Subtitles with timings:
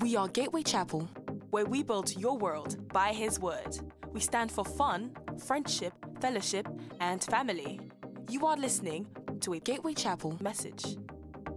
[0.00, 1.08] We are Gateway Chapel,
[1.50, 3.78] where we build your world by His Word.
[4.12, 6.68] We stand for fun, friendship, fellowship,
[7.00, 7.80] and family.
[8.28, 9.06] You are listening
[9.40, 10.98] to a Gateway Chapel message.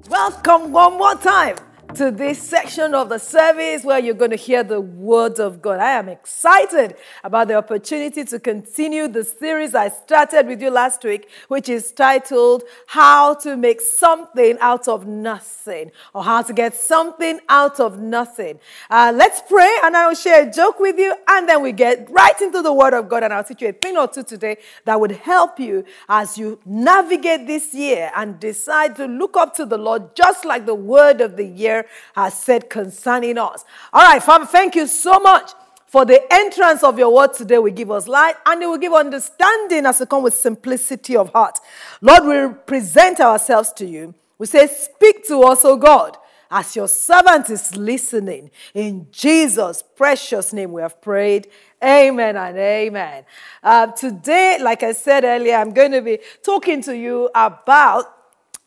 [0.10, 1.58] Welcome one more time
[1.96, 5.80] to this section of the service where you're going to hear the word of God.
[5.80, 11.04] I am excited about the opportunity to continue the series I started with you last
[11.04, 16.76] week, which is titled How to Make Something Out of Nothing or How to Get
[16.76, 18.60] Something Out of Nothing.
[18.90, 22.40] Uh, let's pray and I'll share a joke with you and then we get right
[22.40, 25.00] into the word of God and I'll teach you a thing or two today that
[25.00, 29.78] would help you as you navigate this year and decide to look up to the
[29.78, 31.79] Lord just like the word of the year
[32.16, 33.66] has said concerning us.
[33.94, 35.52] All right, Father, thank you so much
[35.90, 38.94] for the entrance of your word today will give us light and it will give
[38.94, 41.58] understanding as we come with simplicity of heart.
[42.00, 44.14] Lord, we present ourselves to you.
[44.38, 46.16] We say, Speak to us, O God,
[46.52, 48.52] as your servant is listening.
[48.76, 51.48] In Jesus' precious name we have prayed.
[51.84, 53.26] Amen and amen.
[53.64, 58.19] Uh, today, like I said earlier, I'm going to be talking to you about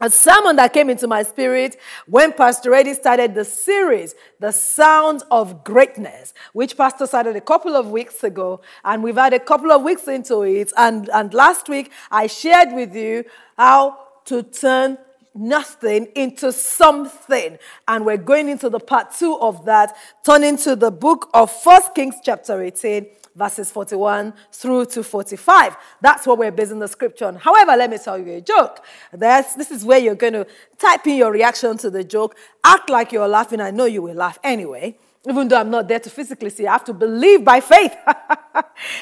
[0.02, 5.22] a sermon that came into my spirit when Pastor Eddie started the series, The Sound
[5.30, 8.60] of Greatness, which Pastor started a couple of weeks ago.
[8.84, 10.72] And we've had a couple of weeks into it.
[10.76, 13.24] And, and last week, I shared with you
[13.56, 14.98] how to turn
[15.34, 17.58] nothing into something.
[17.88, 21.94] And we're going into the part two of that, turning to the book of First
[21.94, 25.76] Kings, chapter 18 verses 41 through to 45.
[26.00, 27.36] That's what we're basing the scripture on.
[27.36, 28.84] However, let me tell you a joke.
[29.12, 30.46] That's, this is where you're going to
[30.78, 33.60] type in your reaction to the joke, act like you're laughing.
[33.60, 34.96] I know you will laugh anyway.
[35.28, 37.94] Even though I'm not there to physically see, I have to believe by faith.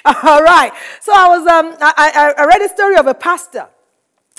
[0.05, 0.70] All right.
[1.00, 3.69] So I was, um, I, I read a story of a pastor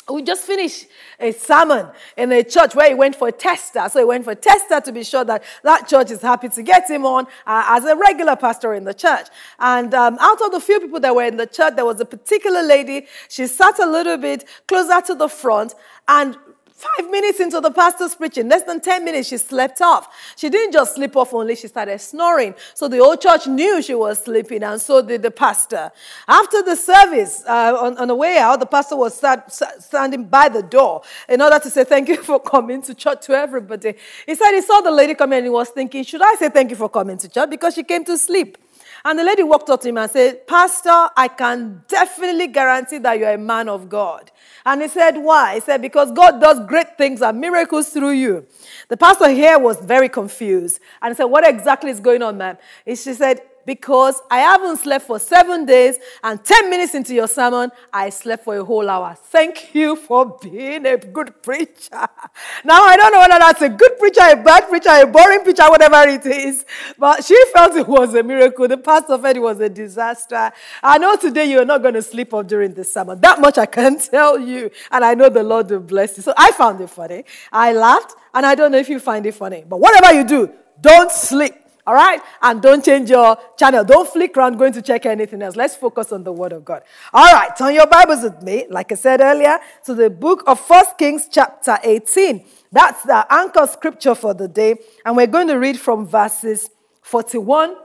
[0.09, 0.87] we just finished
[1.19, 3.87] a sermon in a church where he went for a tester.
[3.89, 6.63] So he went for a tester to be sure that that church is happy to
[6.63, 9.27] get him on uh, as a regular pastor in the church.
[9.59, 12.05] And um, out of the few people that were in the church, there was a
[12.05, 13.07] particular lady.
[13.29, 15.75] She sat a little bit closer to the front
[16.07, 16.37] and
[16.81, 20.07] Five minutes into the pastor's preaching, less than 10 minutes, she slept off.
[20.35, 22.55] She didn't just sleep off only, she started snoring.
[22.73, 25.91] So the whole church knew she was sleeping, and so did the pastor.
[26.27, 30.49] After the service, uh, on, on, the way out, the pastor was sat, standing by
[30.49, 33.93] the door in order to say thank you for coming to church to everybody.
[34.25, 36.71] He said he saw the lady coming and he was thinking, should I say thank
[36.71, 37.51] you for coming to church?
[37.51, 38.57] Because she came to sleep.
[39.03, 43.17] And the lady walked up to him and said, Pastor, I can definitely guarantee that
[43.17, 44.31] you're a man of God.
[44.65, 45.55] And he said, Why?
[45.55, 48.45] He said, Because God does great things and miracles through you.
[48.89, 52.57] The pastor here was very confused and said, What exactly is going on, ma'am?
[52.85, 57.27] And she said, because I haven't slept for seven days, and 10 minutes into your
[57.27, 59.15] sermon, I slept for a whole hour.
[59.15, 61.89] Thank you for being a good preacher.
[62.63, 65.63] Now, I don't know whether that's a good preacher, a bad preacher, a boring preacher,
[65.69, 66.65] whatever it is,
[66.97, 68.67] but she felt it was a miracle.
[68.67, 70.51] The pastor felt it was a disaster.
[70.81, 73.19] I know today you're not going to sleep off during the sermon.
[73.21, 76.23] That much I can tell you, and I know the Lord will bless you.
[76.23, 77.25] So I found it funny.
[77.51, 80.53] I laughed, and I don't know if you find it funny, but whatever you do,
[80.79, 81.60] don't sleep.
[81.85, 82.21] All right?
[82.41, 83.83] And don't change your channel.
[83.83, 85.55] Don't flick around going to check anything else.
[85.55, 86.83] Let's focus on the Word of God.
[87.13, 90.59] All right, turn your Bibles with me, like I said earlier, to the book of
[90.59, 92.45] First Kings, chapter 18.
[92.71, 94.75] That's the anchor scripture for the day.
[95.05, 96.69] And we're going to read from verses
[97.01, 97.75] 41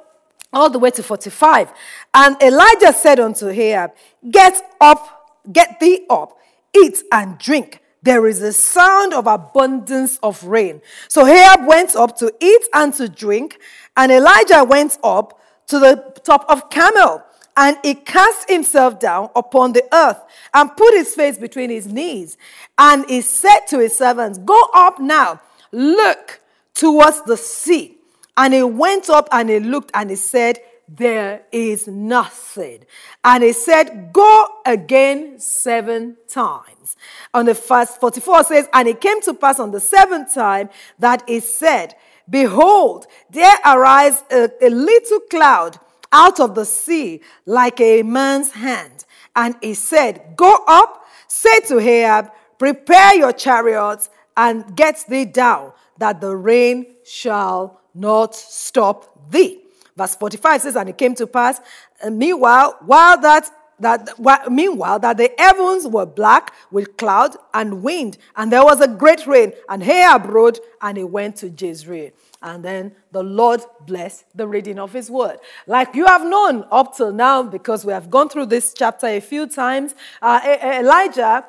[0.52, 1.72] all the way to 45.
[2.14, 3.92] And Elijah said unto Ahab,
[4.30, 6.36] Get up, get thee up,
[6.74, 10.80] eat and drink there is a sound of abundance of rain.
[11.08, 13.58] So Ahab went up to eat and to drink,
[13.96, 17.22] and Elijah went up to the top of Carmel,
[17.56, 20.20] and he cast himself down upon the earth
[20.52, 22.36] and put his face between his knees.
[22.76, 25.40] And he said to his servants, Go up now,
[25.72, 26.40] look
[26.74, 27.96] towards the sea.
[28.36, 32.84] And he went up and he looked and he said, There is nothing.
[33.24, 36.96] And he said, Go again seven times.
[37.32, 40.68] On the first 44 says, And it came to pass on the seventh time
[40.98, 41.94] that he said,
[42.28, 45.78] Behold, there arise a, a little cloud
[46.12, 49.04] out of the sea like a man's hand.
[49.34, 55.72] And he said, Go up, say to Ahab, Prepare your chariots and get thee down,
[55.98, 59.60] that the rain shall not stop thee.
[59.96, 61.60] Verse 45 says, And it came to pass,
[62.02, 64.18] and meanwhile, while that that
[64.50, 69.26] meanwhile that the heavens were black with cloud and wind and there was a great
[69.26, 72.10] rain and Ahab rode and he went to Jezreel
[72.46, 75.38] and then the Lord bless the reading of his word.
[75.66, 79.20] Like you have known up till now, because we have gone through this chapter a
[79.20, 81.44] few times, uh, Elijah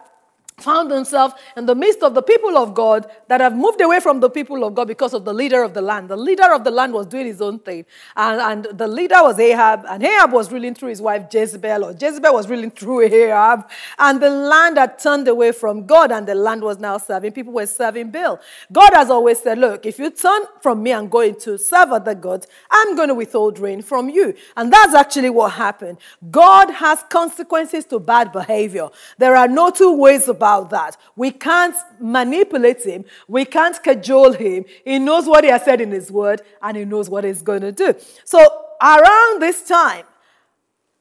[0.60, 4.20] found himself in the midst of the people of God that have moved away from
[4.20, 6.10] the people of God because of the leader of the land.
[6.10, 7.86] The leader of the land was doing his own thing.
[8.16, 11.92] And, and the leader was Ahab, and Ahab was ruling through his wife Jezebel, or
[11.92, 13.70] Jezebel was ruling through Ahab.
[14.00, 17.34] And the land had turned away from God, and the land was now serving.
[17.34, 18.40] People were serving Baal.
[18.72, 22.16] God has always said, Look, if you turn from me and go into serve other
[22.16, 24.34] gods, I'm going to withhold rain from you.
[24.56, 26.00] And that's actually what happened.
[26.32, 28.90] God has consequences to bad behavior.
[29.20, 30.98] There are no two ways about about that.
[31.16, 33.04] We can't manipulate him.
[33.28, 34.66] We can't cajole him.
[34.86, 37.62] He knows what he has said in his word and he knows what he's going
[37.62, 37.94] to do.
[38.24, 38.40] So
[38.82, 40.06] around this time,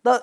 [0.03, 0.23] the,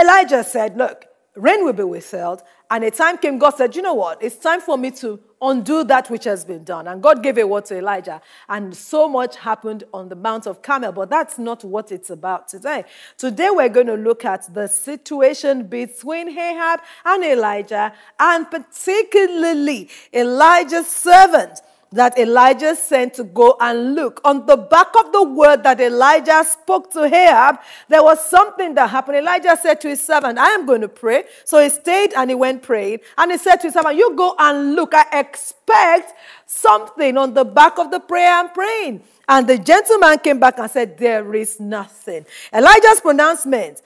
[0.00, 2.42] Elijah said, Look, rain will be withheld.
[2.70, 4.22] And a time came, God said, You know what?
[4.22, 6.86] It's time for me to undo that which has been done.
[6.86, 8.22] And God gave a word to Elijah.
[8.48, 10.92] And so much happened on the Mount of Carmel.
[10.92, 12.84] But that's not what it's about today.
[13.18, 20.86] Today, we're going to look at the situation between Ahab and Elijah, and particularly Elijah's
[20.86, 21.60] servant
[21.92, 24.20] that Elijah sent to go and look.
[24.24, 28.88] On the back of the word that Elijah spoke to Ahab, there was something that
[28.90, 29.18] happened.
[29.18, 31.24] Elijah said to his servant, I am going to pray.
[31.44, 33.00] So he stayed and he went praying.
[33.18, 34.94] And he said to his servant, You go and look.
[34.94, 36.12] I expect
[36.46, 39.02] something on the back of the prayer I'm praying.
[39.28, 42.26] And the gentleman came back and said, There is nothing.
[42.52, 43.82] Elijah's pronouncement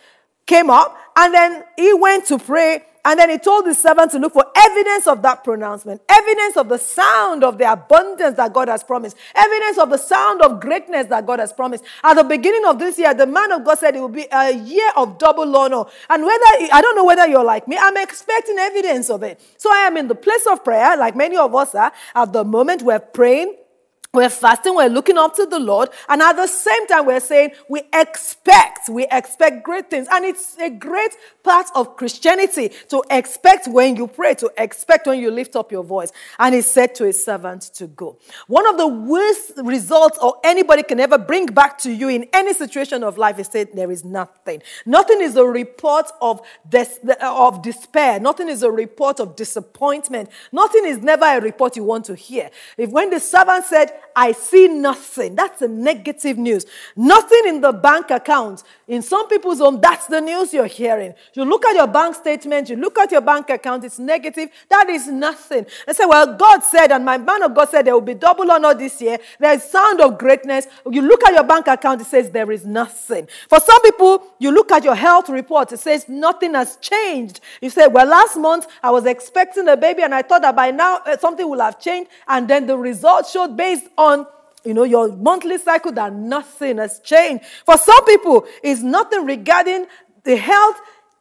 [0.46, 4.18] came up, and then he went to pray and then he told the servant to
[4.18, 8.66] look for evidence of that pronouncement, evidence of the sound of the abundance that God
[8.66, 11.84] has promised, evidence of the sound of greatness that God has promised.
[12.02, 14.50] At the beginning of this year, the man of God said it will be a
[14.50, 15.84] year of double honor.
[16.10, 19.40] And whether, I don't know whether you're like me, I'm expecting evidence of it.
[19.56, 21.92] So I am in the place of prayer, like many of us are.
[22.12, 23.54] At the moment, we're praying
[24.16, 27.50] we're fasting, we're looking up to the Lord, and at the same time, we're saying
[27.68, 30.08] we expect, we expect great things.
[30.10, 35.20] And it's a great part of Christianity to expect when you pray, to expect when
[35.20, 36.12] you lift up your voice.
[36.38, 38.18] And he said to his servant to go.
[38.46, 42.54] One of the worst results or anybody can ever bring back to you in any
[42.54, 44.62] situation of life is said there is nothing.
[44.84, 48.18] Nothing is a report of, des- of despair.
[48.18, 50.30] Nothing is a report of disappointment.
[50.52, 52.50] Nothing is never a report you want to hear.
[52.76, 55.34] If when the servant said, I see nothing.
[55.36, 56.64] That's a negative news.
[56.96, 58.62] Nothing in the bank account.
[58.88, 61.12] In some people's home, that's the news you're hearing.
[61.34, 64.48] You look at your bank statement, you look at your bank account, it's negative.
[64.70, 65.66] That is nothing.
[65.86, 68.50] And say, well, God said, and my man of God said there will be double
[68.50, 69.18] honor this year.
[69.38, 70.66] There's sound of greatness.
[70.90, 73.28] You look at your bank account, it says there is nothing.
[73.50, 77.40] For some people, you look at your health report, it says nothing has changed.
[77.60, 80.70] You say, well, last month I was expecting a baby and I thought that by
[80.70, 82.10] now uh, something will have changed.
[82.28, 84.05] And then the results showed based on
[84.64, 87.44] you know, your monthly cycle that nothing has changed.
[87.64, 89.86] For some people, it's nothing regarding
[90.24, 90.80] the health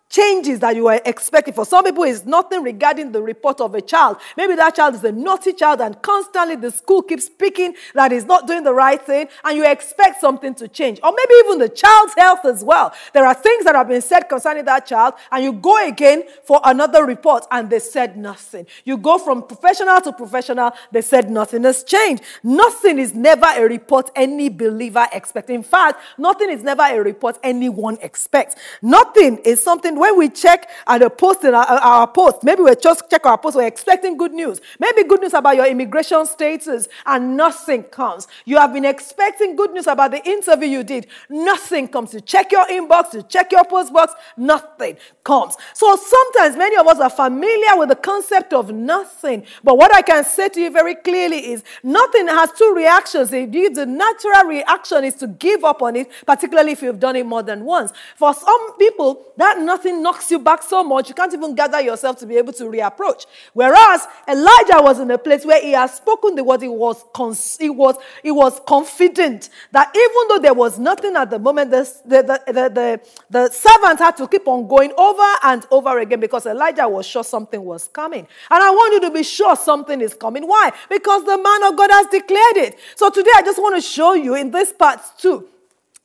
[0.10, 1.54] changes that you are expecting.
[1.54, 4.18] For some people, it's nothing regarding the report of a child.
[4.38, 8.26] Maybe that child is a naughty child, and constantly the school keeps speaking that he's
[8.26, 11.00] not doing the right thing, and you expect something to change.
[11.04, 12.94] Or maybe even the child's health as well.
[13.14, 16.62] There are things that have been said concerning that child, and you go again for
[16.64, 18.68] another report, and they said nothing.
[18.84, 22.24] You go from professional to professional, they said nothing has changed.
[22.44, 25.50] Nothing is never a report any believer expects.
[25.50, 28.56] In fact, nothing is never a report anyone expects.
[28.82, 32.62] Nothing is something when we check at a post in our, uh, our post, maybe
[32.62, 34.62] we just check our post, we're expecting good news.
[34.80, 38.28] Maybe good news about your immigration status, and nothing comes.
[38.46, 42.14] You have been expecting good news about the interview you did, nothing comes.
[42.14, 45.56] You check your inbox, you check your post box, nothing comes.
[45.74, 49.46] So sometimes many of us are familiar with the concept of nothing.
[49.64, 53.30] But what I can say to you very clearly is nothing has two reactions.
[53.30, 57.44] The natural reaction is to give up on it, particularly if you've done it more
[57.44, 57.92] than once.
[58.16, 62.18] For some people, that nothing knocks you back so much, you can't even gather yourself
[62.20, 63.26] to be able to reapproach.
[63.54, 67.58] Whereas Elijah was in a place where he had spoken the word, he was, cons-
[67.58, 71.84] he was, he was confident that even though there was nothing at the moment, the,
[72.06, 76.46] the, the, the, the servant had to keep on going over and over again because
[76.46, 78.28] Elijah was sure something was coming.
[78.50, 80.48] And I want you to be sure something is coming.
[80.48, 80.72] Why?
[80.90, 82.80] Because the man of God has declared it.
[82.96, 85.50] So today I just want to show you in this part too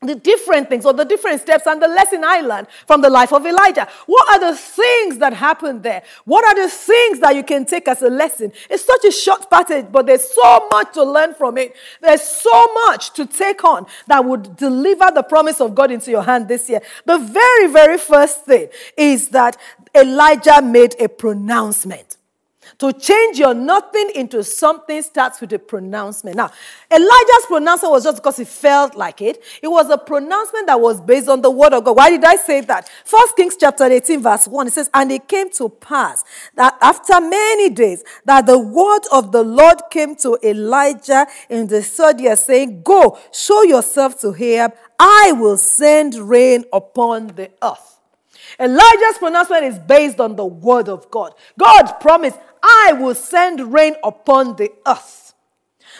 [0.02, 3.34] the different things or the different steps and the lesson I learned from the life
[3.34, 3.86] of Elijah.
[4.06, 6.02] What are the things that happened there?
[6.24, 8.50] What are the things that you can take as a lesson?
[8.70, 11.76] It's such a short passage, but there's so much to learn from it.
[12.00, 16.22] There's so much to take on that would deliver the promise of God into your
[16.22, 16.80] hand this year.
[17.04, 19.58] The very, very first thing is that
[19.94, 22.16] Elijah made a pronouncement.
[22.80, 26.34] To change your nothing into something starts with a pronouncement.
[26.34, 26.50] Now,
[26.90, 29.44] Elijah's pronouncement was just because he felt like it.
[29.62, 31.98] It was a pronouncement that was based on the word of God.
[31.98, 32.88] Why did I say that?
[33.04, 37.20] First Kings chapter 18, verse 1, it says, And it came to pass that after
[37.20, 42.34] many days that the word of the Lord came to Elijah in the third year,
[42.34, 47.90] saying, Go, show yourself to Ahab, I will send rain upon the earth.
[48.58, 51.34] Elijah's pronouncement is based on the word of God.
[51.58, 55.29] God promised, I will send rain upon the earth.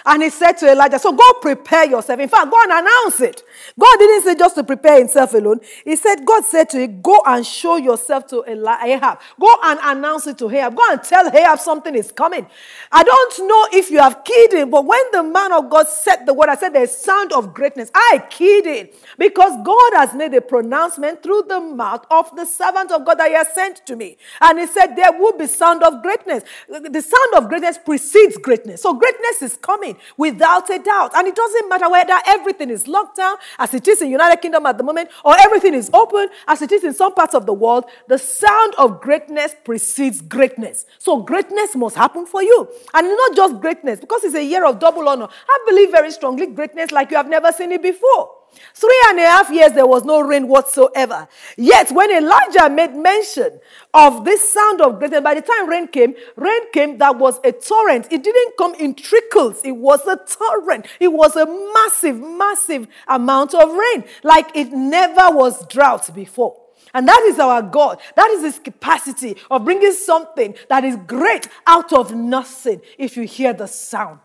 [0.07, 2.21] And he said to Elijah, So go prepare yourself.
[2.21, 3.43] In fact, go and announce it.
[3.79, 5.61] God didn't say just to prepare himself alone.
[5.85, 9.21] He said, God said to him, Go and show yourself to Ahab.
[9.41, 10.77] Go and announce it to Ahab.
[10.77, 12.47] Go and tell Ahab something is coming.
[12.93, 16.25] I don't know if you have keyed in, but when the man of God said
[16.27, 17.91] the word, I said there's sound of greatness.
[17.95, 18.89] I keyed in
[19.19, 23.29] because God has made a pronouncement through the mouth of the servant of God that
[23.29, 24.17] he has sent to me.
[24.41, 26.45] And he said, There will be sound of greatness.
[26.69, 28.83] The sound of greatness precedes greatness.
[28.83, 31.13] So greatness is coming without a doubt.
[31.15, 34.67] And it doesn't matter whether everything is locked down, as it is in United Kingdom
[34.67, 37.53] at the moment, or everything is open, as it is in some parts of the
[37.53, 37.85] world.
[38.09, 40.87] The sound of greatness precedes greatness.
[40.99, 42.69] So greatness must happen for you.
[42.95, 45.29] And not just greatness, because it's a year of double honor.
[45.49, 48.40] I believe very strongly greatness like you have never seen it before.
[48.75, 51.29] Three and a half years, there was no rain whatsoever.
[51.57, 53.61] Yet, when Elijah made mention
[53.93, 57.53] of this sound of greatness, by the time rain came, rain came that was a
[57.53, 58.07] torrent.
[58.11, 60.87] It didn't come in trickles, it was a torrent.
[60.99, 66.57] It was a massive, massive amount of rain, like it never was drought before.
[66.95, 68.01] And that is our God.
[68.17, 73.25] That is His capacity of bringing something that is great out of nothing if you
[73.25, 74.21] hear the sound.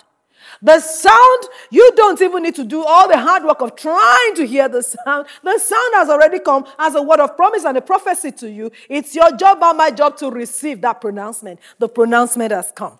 [0.62, 4.46] The sound, you don't even need to do all the hard work of trying to
[4.46, 5.28] hear the sound.
[5.44, 8.72] The sound has already come as a word of promise and a prophecy to you.
[8.90, 11.60] It's your job and my job to receive that pronouncement.
[11.80, 13.00] The pronouncement has come.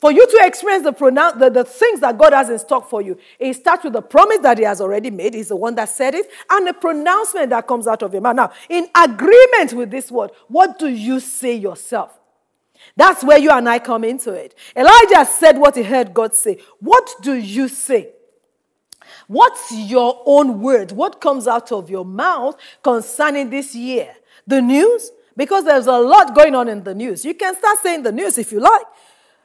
[0.00, 3.00] For you to experience the, pronoun- the, the things that God has in stock for
[3.00, 5.34] you, it starts with the promise that He has already made.
[5.34, 8.34] He's the one that said it, and the pronouncement that comes out of your mouth.
[8.34, 12.18] Now, in agreement with this word, what do you say yourself?
[12.96, 14.54] That's where you and I come into it.
[14.76, 16.58] Elijah said what he heard God say.
[16.80, 18.10] What do you say?
[19.26, 20.92] What's your own word?
[20.92, 24.14] What comes out of your mouth concerning this year?
[24.46, 25.10] The news?
[25.36, 27.24] Because there's a lot going on in the news.
[27.24, 28.86] You can start saying the news if you like.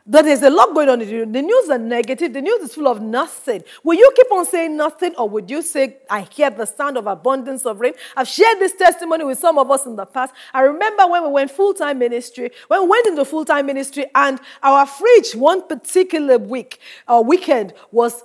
[0.10, 1.34] That there's a lot going on in the news.
[1.34, 2.32] The news are negative.
[2.32, 3.62] The news is full of nothing.
[3.84, 7.08] Will you keep on saying nothing or would you say, I hear the sound of
[7.08, 7.92] abundance of rain?
[8.16, 10.34] I've shared this testimony with some of us in the past.
[10.54, 14.06] I remember when we went full time ministry, when we went into full time ministry,
[14.16, 18.24] and our fridge one particular week or weekend was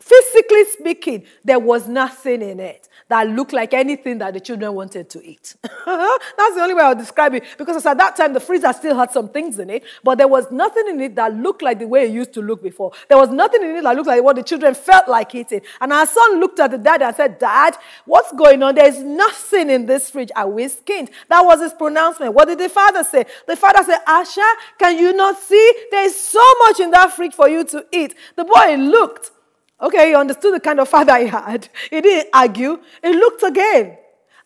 [0.00, 5.10] physically speaking, there was nothing in it that looked like anything that the children wanted
[5.10, 5.56] to eat.
[5.62, 7.44] That's the only way I'll describe it.
[7.58, 10.50] Because at that time, the freezer still had some things in it, but there was
[10.52, 12.92] nothing in it that looked like the way it used to look before.
[13.08, 15.62] There was nothing in it that looked like what the children felt like eating.
[15.80, 18.76] And our son looked at the dad and said, Dad, what's going on?
[18.76, 20.30] There's nothing in this fridge.
[20.36, 21.10] Are we skinned?
[21.28, 22.32] That was his pronouncement.
[22.32, 23.26] What did the father say?
[23.46, 24.40] The father said, Asher,
[24.78, 25.72] can you not see?
[25.90, 28.14] There's so much in that fridge for you to eat.
[28.36, 29.32] The boy looked
[29.82, 31.68] Okay, he understood the kind of father he had.
[31.88, 32.78] He didn't argue.
[33.02, 33.96] He looked again.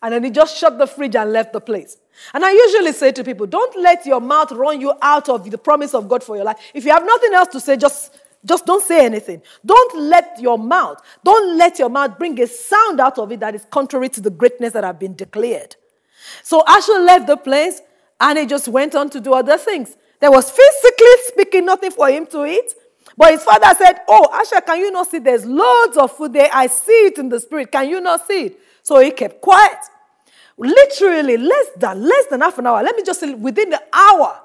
[0.01, 1.97] And then he just shut the fridge and left the place.
[2.33, 5.57] And I usually say to people, don't let your mouth run you out of the
[5.57, 6.57] promise of God for your life.
[6.73, 9.41] If you have nothing else to say, just, just don't say anything.
[9.65, 13.55] Don't let your mouth, don't let your mouth bring a sound out of it that
[13.55, 15.75] is contrary to the greatness that have been declared.
[16.43, 17.81] So Asher left the place
[18.19, 19.97] and he just went on to do other things.
[20.19, 22.73] There was physically speaking nothing for him to eat.
[23.17, 26.49] But his father said, Oh, Asher, can you not see there's loads of food there?
[26.51, 27.71] I see it in the spirit.
[27.71, 28.59] Can you not see it?
[28.83, 29.77] So he kept quiet.
[30.57, 32.81] Literally, less than less than half an hour.
[32.81, 34.41] Let me just say, within the hour,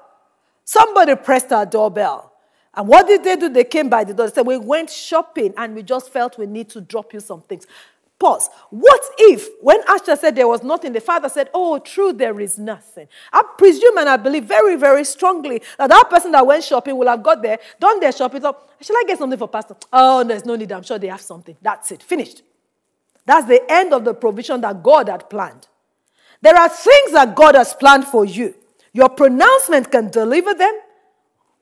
[0.63, 2.31] somebody pressed our doorbell.
[2.73, 3.49] And what did they do?
[3.49, 4.27] They came by the door.
[4.27, 7.41] They said, We went shopping and we just felt we need to drop you some
[7.41, 7.65] things.
[8.21, 8.51] Pause.
[8.69, 12.59] What if, when Asher said there was nothing, the father said, Oh, true, there is
[12.59, 13.07] nothing?
[13.33, 17.07] I presume and I believe very, very strongly that that person that went shopping will
[17.07, 19.75] have got there, done their shopping, thought, Shall I get something for Pastor?
[19.91, 20.71] Oh, there's no need.
[20.71, 21.57] I'm sure they have something.
[21.63, 22.03] That's it.
[22.03, 22.43] Finished.
[23.25, 25.67] That's the end of the provision that God had planned.
[26.43, 28.53] There are things that God has planned for you.
[28.93, 30.79] Your pronouncement can deliver them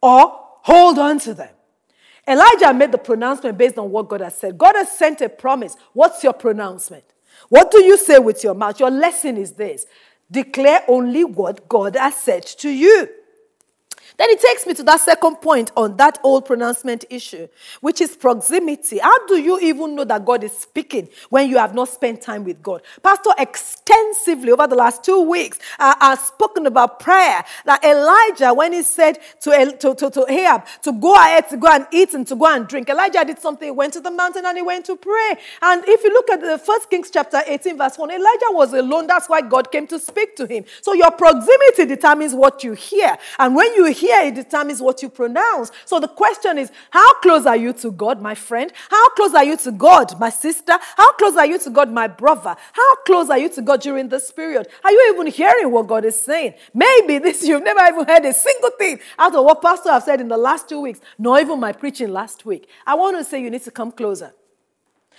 [0.01, 1.53] or hold on to them.
[2.29, 4.57] Elijah made the pronouncement based on what God has said.
[4.57, 5.75] God has sent a promise.
[5.93, 7.03] What's your pronouncement?
[7.49, 8.79] What do you say with your mouth?
[8.79, 9.85] Your lesson is this
[10.31, 13.09] declare only what God has said to you.
[14.19, 17.47] Then it takes me to that second point on that old pronouncement issue,
[17.79, 18.99] which is proximity.
[18.99, 22.43] How do you even know that God is speaking when you have not spent time
[22.43, 22.81] with God?
[23.01, 27.45] Pastor extensively over the last two weeks uh, has spoken about prayer.
[27.63, 31.69] That Elijah, when he said to, to, to, to Ahab to go ahead to go
[31.71, 33.67] and eat and to go and drink, Elijah did something.
[33.67, 35.35] He went to the mountain and he went to pray.
[35.61, 39.07] And if you look at the first Kings chapter 18, verse 1, Elijah was alone.
[39.07, 40.65] That's why God came to speak to him.
[40.81, 43.17] So your proximity determines what you hear.
[43.37, 45.71] And when you hear, it determines what you pronounce.
[45.85, 48.71] So the question is, how close are you to God, my friend?
[48.89, 50.73] How close are you to God, my sister?
[50.97, 52.55] How close are you to God, my brother?
[52.73, 54.67] How close are you to God during this period?
[54.83, 56.55] Are you even hearing what God is saying?
[56.73, 60.21] Maybe this you've never even heard a single thing out of what Pastor have said
[60.21, 62.69] in the last two weeks, nor even my preaching last week.
[62.85, 64.33] I want to say you need to come closer.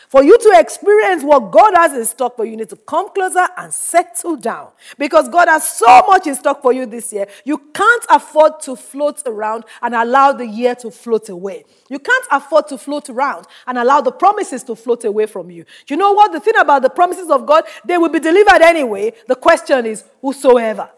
[0.08, 3.12] For you to experience what God has in stock for you, you need to come
[3.12, 4.68] closer and settle down.
[4.98, 8.76] Because God has so much in stock for you this year, you can't afford to
[8.76, 11.64] float around and allow the year to float away.
[11.88, 15.64] You can't afford to float around and allow the promises to float away from you.
[15.88, 16.32] You know what?
[16.32, 19.12] The thing about the promises of God, they will be delivered anyway.
[19.28, 20.90] The question is, whosoever.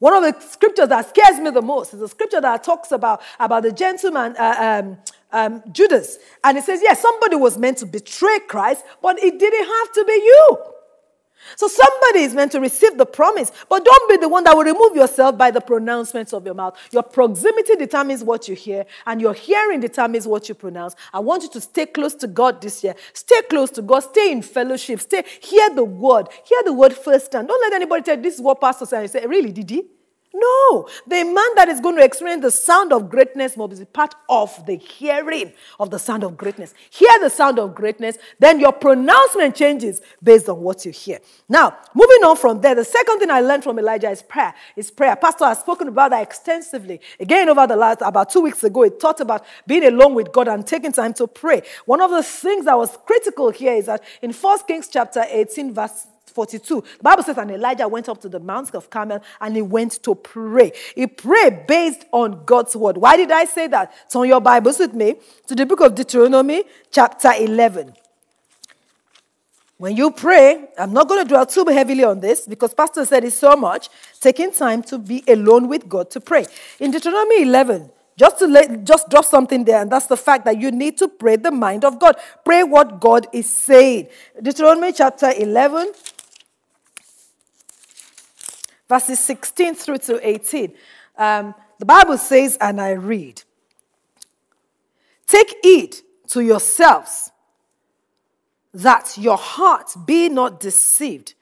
[0.00, 3.20] One of the scriptures that scares me the most is the scripture that talks about,
[3.38, 4.98] about the gentleman, uh, um,
[5.32, 6.18] um, Judas.
[6.44, 10.04] And it says, yes, somebody was meant to betray Christ, but it didn't have to
[10.04, 10.58] be you.
[11.56, 14.64] So somebody is meant to receive the promise, but don't be the one that will
[14.64, 16.76] remove yourself by the pronouncements of your mouth.
[16.92, 20.94] Your proximity determines what you hear, and your hearing determines what you pronounce.
[21.12, 22.94] I want you to stay close to God this year.
[23.14, 24.00] Stay close to God.
[24.00, 25.00] Stay in fellowship.
[25.00, 25.24] Stay.
[25.40, 26.28] Hear the word.
[26.44, 29.02] Hear the word first, and don't let anybody tell you this is what Pastor said.
[29.02, 29.84] You say, really, did he?
[30.32, 34.14] No, the man that is going to experience the sound of greatness must be part
[34.28, 36.72] of the hearing of the sound of greatness.
[36.90, 41.18] Hear the sound of greatness, then your pronouncement changes based on what you hear.
[41.48, 44.54] Now, moving on from there, the second thing I learned from Elijah is prayer.
[44.76, 45.16] Is prayer.
[45.16, 47.00] Pastor has spoken about that extensively.
[47.18, 50.46] Again, over the last about two weeks ago, he talked about being alone with God
[50.46, 51.62] and taking time to pray.
[51.86, 55.74] One of the things that was critical here is that in 1 Kings chapter 18,
[55.74, 56.80] verse 42.
[56.98, 60.02] The Bible says, and Elijah went up to the Mount of Carmel and he went
[60.02, 60.72] to pray.
[60.94, 62.96] He prayed based on God's word.
[62.96, 63.92] Why did I say that?
[64.10, 67.94] Turn your Bibles with me to the book of Deuteronomy, chapter 11.
[69.80, 73.24] When you pray, I'm not going to dwell too heavily on this because Pastor said
[73.24, 73.88] it so much,
[74.20, 76.44] taking time to be alone with God to pray.
[76.78, 80.60] In Deuteronomy 11, just to let, just drop something there, and that's the fact that
[80.60, 82.16] you need to pray the mind of God.
[82.44, 84.08] Pray what God is saying.
[84.42, 85.92] Deuteronomy chapter 11,
[88.90, 90.74] verses 16 through to 18.
[91.16, 93.42] Um, the Bible says, and I read,
[95.26, 95.94] Take heed
[96.30, 97.30] to yourselves
[98.74, 101.34] that your heart be not deceived,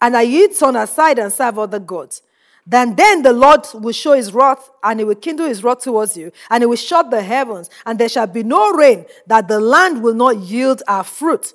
[0.00, 2.22] and that ye turn aside and serve other gods.
[2.66, 6.16] Then, then the Lord will show his wrath, and he will kindle his wrath towards
[6.16, 9.60] you, and he will shut the heavens, and there shall be no rain, that the
[9.60, 11.52] land will not yield our fruit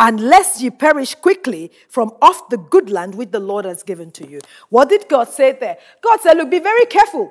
[0.00, 4.28] unless you perish quickly from off the good land which the Lord has given to
[4.28, 4.40] you.
[4.70, 5.76] What did God say there?
[6.00, 7.30] God said, Look, be very careful.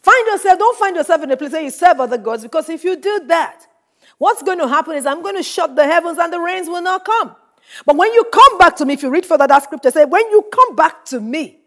[0.00, 2.84] Find yourself, don't find yourself in a place where you serve other gods, because if
[2.84, 3.66] you do that,
[4.18, 6.80] what's going to happen is I'm going to shut the heavens and the rains will
[6.80, 7.34] not come.
[7.84, 10.30] But when you come back to me, if you read further, that scripture say, When
[10.30, 11.58] you come back to me,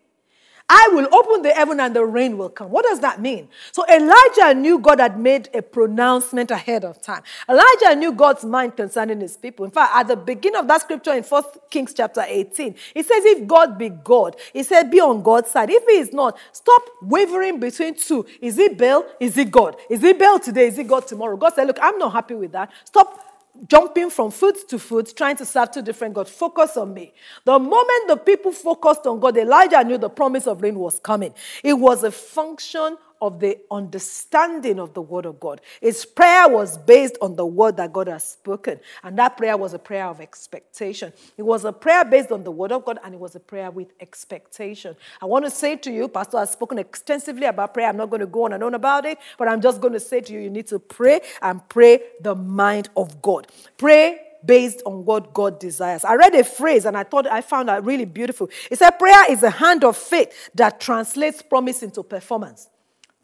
[0.71, 2.69] I will open the heaven and the rain will come.
[2.69, 3.49] What does that mean?
[3.71, 7.23] So Elijah knew God had made a pronouncement ahead of time.
[7.49, 9.65] Elijah knew God's mind concerning his people.
[9.65, 13.25] In fact, at the beginning of that scripture in 1 Kings chapter 18, it says,
[13.25, 15.71] If God be God, he said, Be on God's side.
[15.71, 18.27] If he is not, stop wavering between two.
[18.39, 19.05] Is it Baal?
[19.19, 19.75] Is it God?
[19.89, 20.67] Is it Baal today?
[20.67, 21.35] Is it God tomorrow?
[21.35, 22.71] God said, Look, I'm not happy with that.
[22.85, 23.28] Stop
[23.67, 26.31] jumping from foot to foot, trying to serve two different gods.
[26.31, 27.13] Focus on me.
[27.45, 31.33] The moment the people focused on God, Elijah knew the promise of rain was coming.
[31.63, 35.61] It was a function of the understanding of the word of God.
[35.81, 38.79] His prayer was based on the word that God has spoken.
[39.03, 41.13] And that prayer was a prayer of expectation.
[41.37, 43.71] It was a prayer based on the word of God, and it was a prayer
[43.71, 44.95] with expectation.
[45.21, 47.87] I want to say to you, Pastor has spoken extensively about prayer.
[47.87, 49.99] I'm not going to go on and on about it, but I'm just going to
[49.99, 53.47] say to you, you need to pray and pray the mind of God.
[53.77, 56.05] Pray based on what God desires.
[56.05, 58.49] I read a phrase and I thought I found that really beautiful.
[58.71, 62.69] It said, Prayer is a hand of faith that translates promise into performance.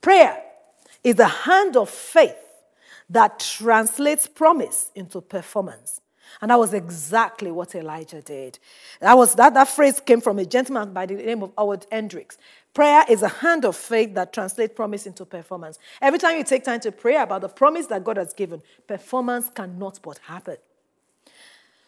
[0.06, 0.40] Prayer
[1.04, 2.38] is the hand of faith
[3.10, 6.00] that translates promise into performance.
[6.40, 8.60] And that was exactly what Elijah did.
[9.02, 12.38] That, was, that, that phrase came from a gentleman by the name of Howard Hendricks.
[12.72, 15.80] Prayer is a hand of faith that translates promise into performance.
[16.00, 19.50] Every time you take time to pray about the promise that God has given, performance
[19.50, 20.58] cannot but happen.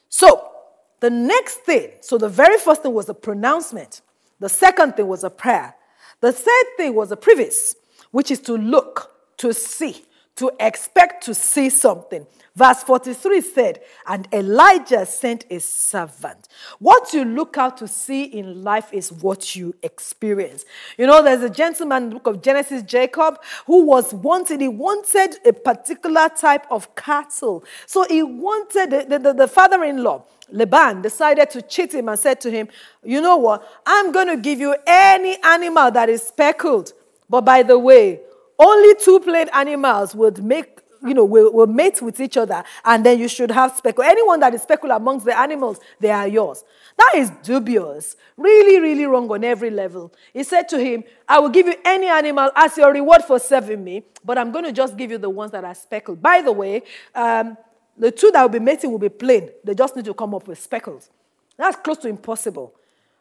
[0.10, 0.54] So,
[1.02, 4.02] the next thing, so the very first thing was a pronouncement.
[4.40, 5.76] The second thing was a prayer.
[6.20, 7.76] The third thing was a preface
[8.18, 10.04] which is to look, to see,
[10.36, 12.26] to expect to see something.
[12.56, 16.48] Verse 43 said, And Elijah sent a servant.
[16.80, 20.66] What you look out to see in life is what you experience.
[20.98, 24.68] You know, there's a gentleman in the book of Genesis, Jacob, who was wanted, he
[24.68, 27.64] wanted a particular type of cattle.
[27.86, 32.18] So he wanted, the, the, the father in law, Laban, decided to cheat him and
[32.18, 32.68] said to him,
[33.04, 33.64] You know what?
[33.86, 36.94] I'm going to give you any animal that is speckled.
[37.30, 38.22] But by the way,
[38.58, 43.06] only two plain animals would make you know, will, will mate with each other, and
[43.06, 44.04] then you should have speckle.
[44.04, 46.64] Anyone that is speckle amongst the animals, they are yours.
[46.98, 48.16] That is dubious.
[48.36, 50.14] Really, really wrong on every level.
[50.34, 53.84] He said to him, I will give you any animal as your reward for serving
[53.84, 56.22] me, but I'm going to just give you the ones that are speckled.
[56.22, 57.58] By the way, um,
[57.98, 59.50] the two that will be mating will be plain.
[59.64, 61.10] They just need to come up with speckles.
[61.58, 62.74] That's close to impossible.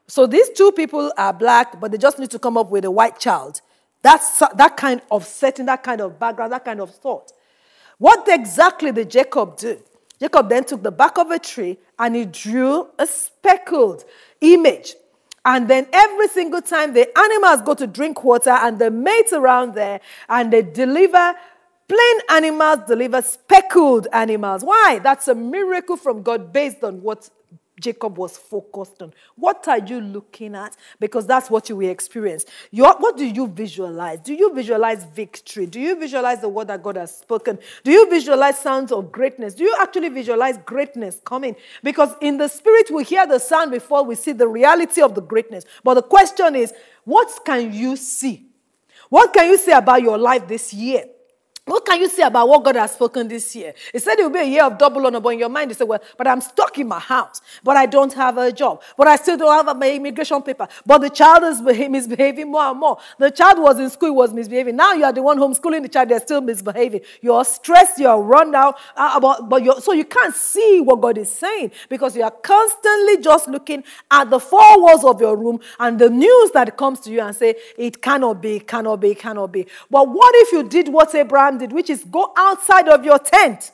[0.07, 2.91] So these two people are black, but they just need to come up with a
[2.91, 3.61] white child.
[4.07, 7.33] That's that kind of setting, that kind of background, that kind of thought.
[7.99, 9.83] What exactly did Jacob do?
[10.21, 14.05] Jacob then took the back of a tree and he drew a speckled
[14.41, 14.95] image.
[15.45, 19.75] And then every single time the animals go to drink water and they mate around
[19.75, 21.35] there and they deliver
[21.89, 24.63] plain animals, deliver speckled animals.
[24.63, 25.01] Why?
[25.03, 27.29] That's a miracle from God based on what
[27.79, 29.13] Jacob was focused on.
[29.35, 30.77] What are you looking at?
[30.99, 32.47] Because that's what you will experience.
[32.71, 34.21] Your, what do you visualize?
[34.21, 35.67] Do you visualize victory?
[35.67, 37.59] Do you visualize the word that God has spoken?
[37.85, 39.55] Do you visualize sounds of greatness?
[39.55, 41.55] Do you actually visualize greatness coming?
[41.83, 45.23] Because in the spirit, we hear the sound before we see the reality of the
[45.23, 45.65] greatness.
[45.85, 46.73] But the question is,
[47.05, 48.47] what can you see?
[49.11, 51.05] What can you say about your life this year?
[51.67, 53.75] What can you say about what God has spoken this year?
[53.93, 55.75] He said it will be a year of double honor, but in your mind you
[55.75, 59.09] say, well, but I'm stuck in my house, but I don't have a job, but
[59.09, 62.99] I still don't have my immigration paper, but the child is misbehaving more and more.
[63.19, 64.77] The child was in school, was misbehaving.
[64.77, 67.01] Now you are the one homeschooling the child, they're still misbehaving.
[67.21, 71.19] You're stressed, you're run down, uh, but, but you're, so you can't see what God
[71.19, 75.59] is saying because you are constantly just looking at the four walls of your room
[75.81, 79.51] and the news that comes to you and say, it cannot be, cannot be, cannot
[79.51, 79.67] be.
[79.91, 83.73] But what if you did what Abraham which is go outside of your tent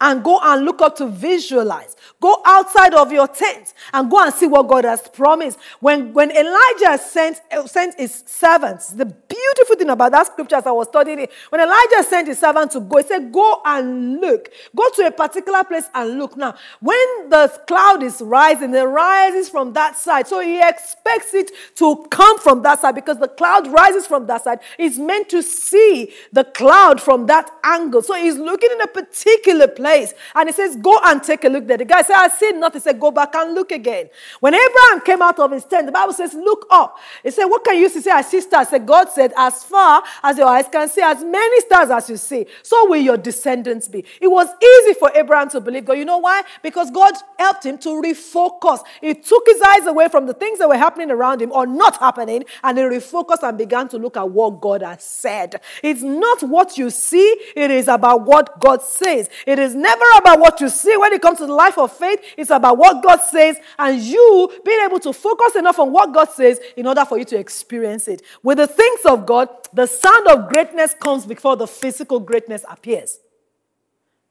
[0.00, 1.96] and go and look up to visualize.
[2.20, 5.58] Go outside of your tent and go and see what God has promised.
[5.80, 10.72] When, when Elijah sent, sent his servants, the beautiful thing about that scripture as I
[10.72, 14.50] was studying it, when Elijah sent his servant to go, he said, Go and look.
[14.74, 16.36] Go to a particular place and look.
[16.36, 20.26] Now, when the cloud is rising, it rises from that side.
[20.26, 24.44] So he expects it to come from that side because the cloud rises from that
[24.44, 24.60] side.
[24.76, 28.02] He's meant to see the cloud from that angle.
[28.02, 30.14] So he's looking in a particular place place.
[30.34, 31.76] And he says, Go and take a look there.
[31.76, 32.80] The guy said, I see nothing.
[32.80, 34.10] He said, Go back and look again.
[34.40, 36.98] When Abraham came out of his tent, the Bible says, Look up.
[37.22, 37.96] He said, What can you see?
[37.96, 38.68] He said, I see stars.
[38.68, 42.16] Said, God said, As far as your eyes can see, as many stars as you
[42.16, 44.04] see, so will your descendants be.
[44.20, 45.98] It was easy for Abraham to believe God.
[45.98, 46.42] You know why?
[46.62, 48.80] Because God helped him to refocus.
[49.00, 51.96] He took his eyes away from the things that were happening around him or not
[51.98, 55.60] happening, and he refocused and began to look at what God has said.
[55.82, 59.30] It's not what you see, it is about what God says.
[59.46, 62.20] It is never about what you see when it comes to the life of faith.
[62.36, 66.30] It's about what God says and you being able to focus enough on what God
[66.30, 68.22] says in order for you to experience it.
[68.42, 73.20] With the things of God, the sound of greatness comes before the physical greatness appears.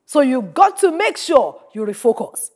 [0.06, 2.52] So you've got to make sure you refocus.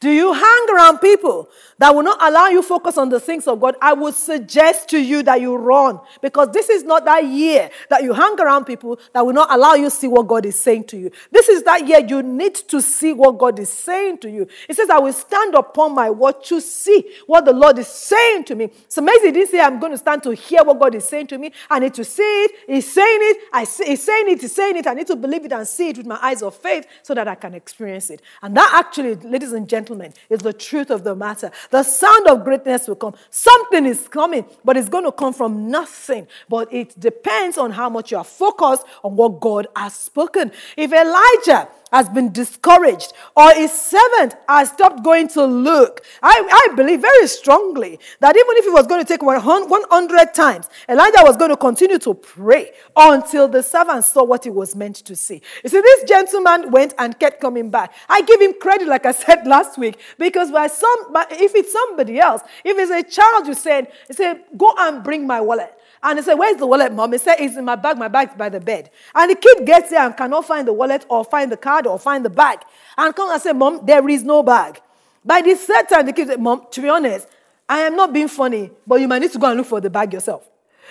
[0.00, 3.60] Do you hang around people that will not allow you focus on the things of
[3.60, 3.76] God?
[3.80, 8.02] I would suggest to you that you run because this is not that year that
[8.02, 10.98] you hang around people that will not allow you see what God is saying to
[10.98, 11.10] you.
[11.30, 14.46] This is that year you need to see what God is saying to you.
[14.68, 18.44] It says, I will stand upon my word to see what the Lord is saying
[18.44, 18.64] to me.
[18.64, 19.32] It's amazing.
[19.32, 21.52] Didn't say I'm going to stand to hear what God is saying to me.
[21.68, 22.52] I need to see it.
[22.66, 23.38] He's saying it.
[23.52, 24.40] I see, he's saying it.
[24.40, 24.86] He's saying it.
[24.86, 27.28] I need to believe it and see it with my eyes of faith so that
[27.28, 28.22] I can experience it.
[28.42, 31.50] And that actually, ladies and and gentlemen, is the truth of the matter.
[31.70, 33.14] The sound of greatness will come.
[33.30, 36.26] Something is coming, but it's going to come from nothing.
[36.48, 40.50] But it depends on how much you are focused on what God has spoken.
[40.76, 46.04] If Elijah has been discouraged or his servant has stopped going to look.
[46.22, 50.68] I, I believe very strongly that even if he was going to take 100 times,
[50.88, 54.96] Elijah was going to continue to pray until the servant saw what he was meant
[54.96, 55.42] to see.
[55.62, 57.92] You see, this gentleman went and kept coming back.
[58.08, 62.18] I give him credit, like I said last week, because by some, if it's somebody
[62.18, 65.76] else, if it's a child you said, you said, go and bring my wallet.
[66.02, 67.12] And he said, Where's the wallet, mom?
[67.12, 67.98] He said, It's in my bag.
[67.98, 68.90] My bag's by the bed.
[69.14, 71.98] And the kid gets there and cannot find the wallet or find the card or
[71.98, 72.60] find the bag.
[72.96, 74.80] And come and say, Mom, there is no bag.
[75.24, 77.28] By the third time, the kid said, Mom, to be honest,
[77.68, 79.90] I am not being funny, but you might need to go and look for the
[79.90, 80.48] bag yourself.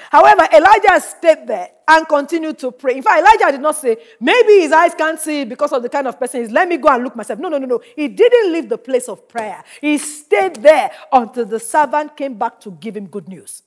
[0.09, 2.95] However, Elijah stayed there and continued to pray.
[2.95, 6.07] In fact, Elijah did not say, maybe his eyes can't see because of the kind
[6.07, 6.51] of person he is.
[6.51, 7.39] Let me go and look myself.
[7.39, 7.81] No, no, no, no.
[7.95, 9.63] He didn't leave the place of prayer.
[9.81, 13.63] He stayed there until the servant came back to give him good news.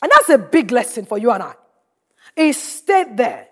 [0.00, 1.54] And that's a big lesson for you and I.
[2.36, 3.48] He stayed there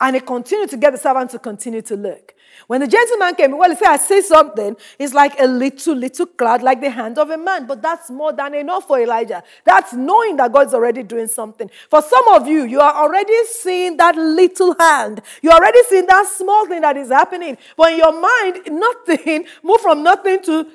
[0.00, 2.34] and he continued to get the servant to continue to look.
[2.66, 4.76] When the gentleman came, well, he said, I say something.
[4.98, 7.66] It's like a little, little cloud, like the hand of a man.
[7.66, 9.42] But that's more than enough for Elijah.
[9.64, 11.70] That's knowing that God's already doing something.
[11.90, 15.22] For some of you, you are already seeing that little hand.
[15.42, 17.56] You're already seeing that small thing that is happening.
[17.76, 20.66] But in your mind, nothing, move from nothing to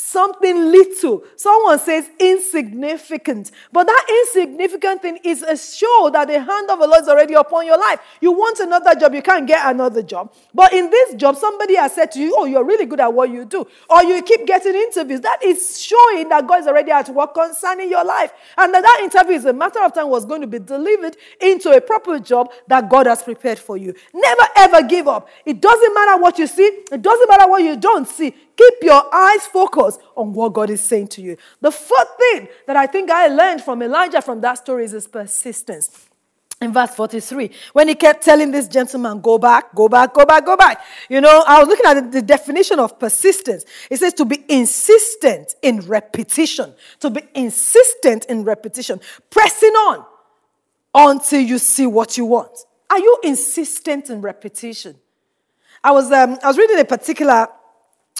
[0.00, 1.22] something little.
[1.36, 3.50] Someone says insignificant.
[3.72, 7.34] But that insignificant thing is a show that the hand of the Lord is already
[7.34, 8.00] upon your life.
[8.20, 10.32] You want another job, you can't get another job.
[10.54, 13.30] But in this job, somebody has said to you, Oh, you're really good at what
[13.30, 13.66] you do.
[13.88, 15.20] Or you keep getting interviews.
[15.20, 18.32] That is showing that God is already at work concerning your life.
[18.56, 21.70] And that, that interview is a matter of time was going to be delivered into
[21.70, 23.94] a proper job that God has prepared for you.
[24.14, 25.28] Never ever give up.
[25.44, 28.34] It doesn't matter what you see, it doesn't matter what you don't see.
[28.60, 31.38] Keep your eyes focused on what God is saying to you.
[31.62, 35.08] The fourth thing that I think I learned from Elijah from that story is his
[35.08, 36.08] persistence.
[36.60, 40.44] In verse 43, when he kept telling this gentleman, go back, go back, go back,
[40.44, 40.82] go back.
[41.08, 43.64] You know, I was looking at the, definition of persistence.
[43.90, 50.04] It says to be insistent in repetition, to be insistent in repetition, pressing on
[50.94, 52.66] until you see what you want.
[52.90, 54.96] Are you insistent in repetition?
[55.82, 57.48] I was, um, I was reading a particular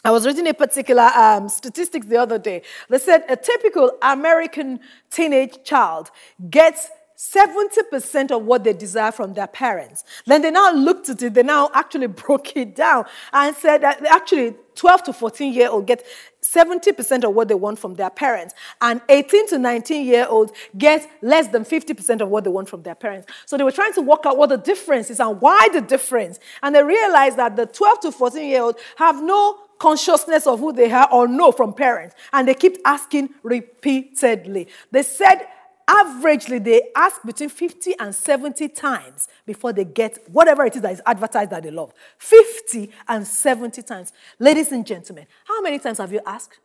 [0.05, 2.63] I was reading a particular um, statistics the other day.
[2.89, 6.11] They said a typical American teenage child
[6.49, 10.05] gets 70% of what they desire from their parents.
[10.25, 14.03] Then they now looked at it, they now actually broke it down and said that
[14.07, 16.03] actually 12 to 14 year old get
[16.41, 21.07] 70% of what they want from their parents, and 18 to 19 year olds get
[21.21, 23.31] less than 50% of what they want from their parents.
[23.45, 26.39] So they were trying to work out what the difference is and why the difference.
[26.63, 30.73] And they realized that the 12 to 14 year olds have no consciousness of who
[30.73, 32.15] they are or know from parents.
[32.33, 34.69] And they keep asking repeatedly.
[34.93, 35.49] They said,
[35.89, 40.93] averagely, they ask between 50 and 70 times before they get whatever it is that
[40.93, 41.93] is advertised that they love.
[42.19, 44.13] 50 and 70 times.
[44.39, 46.61] Ladies and gentlemen, how many times have you asked?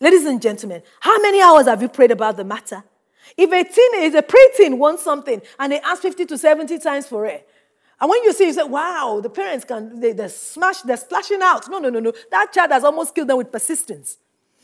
[0.00, 2.82] Ladies and gentlemen, how many hours have you prayed about the matter?
[3.36, 7.06] If a teen is a preteen wants something and they ask 50 to 70 times
[7.06, 7.46] for it,
[8.00, 11.42] and when you see, you say, wow, the parents can, they, they're smash, they're splashing
[11.42, 11.68] out.
[11.68, 12.12] No, no, no, no.
[12.30, 14.16] That child has almost killed them with persistence.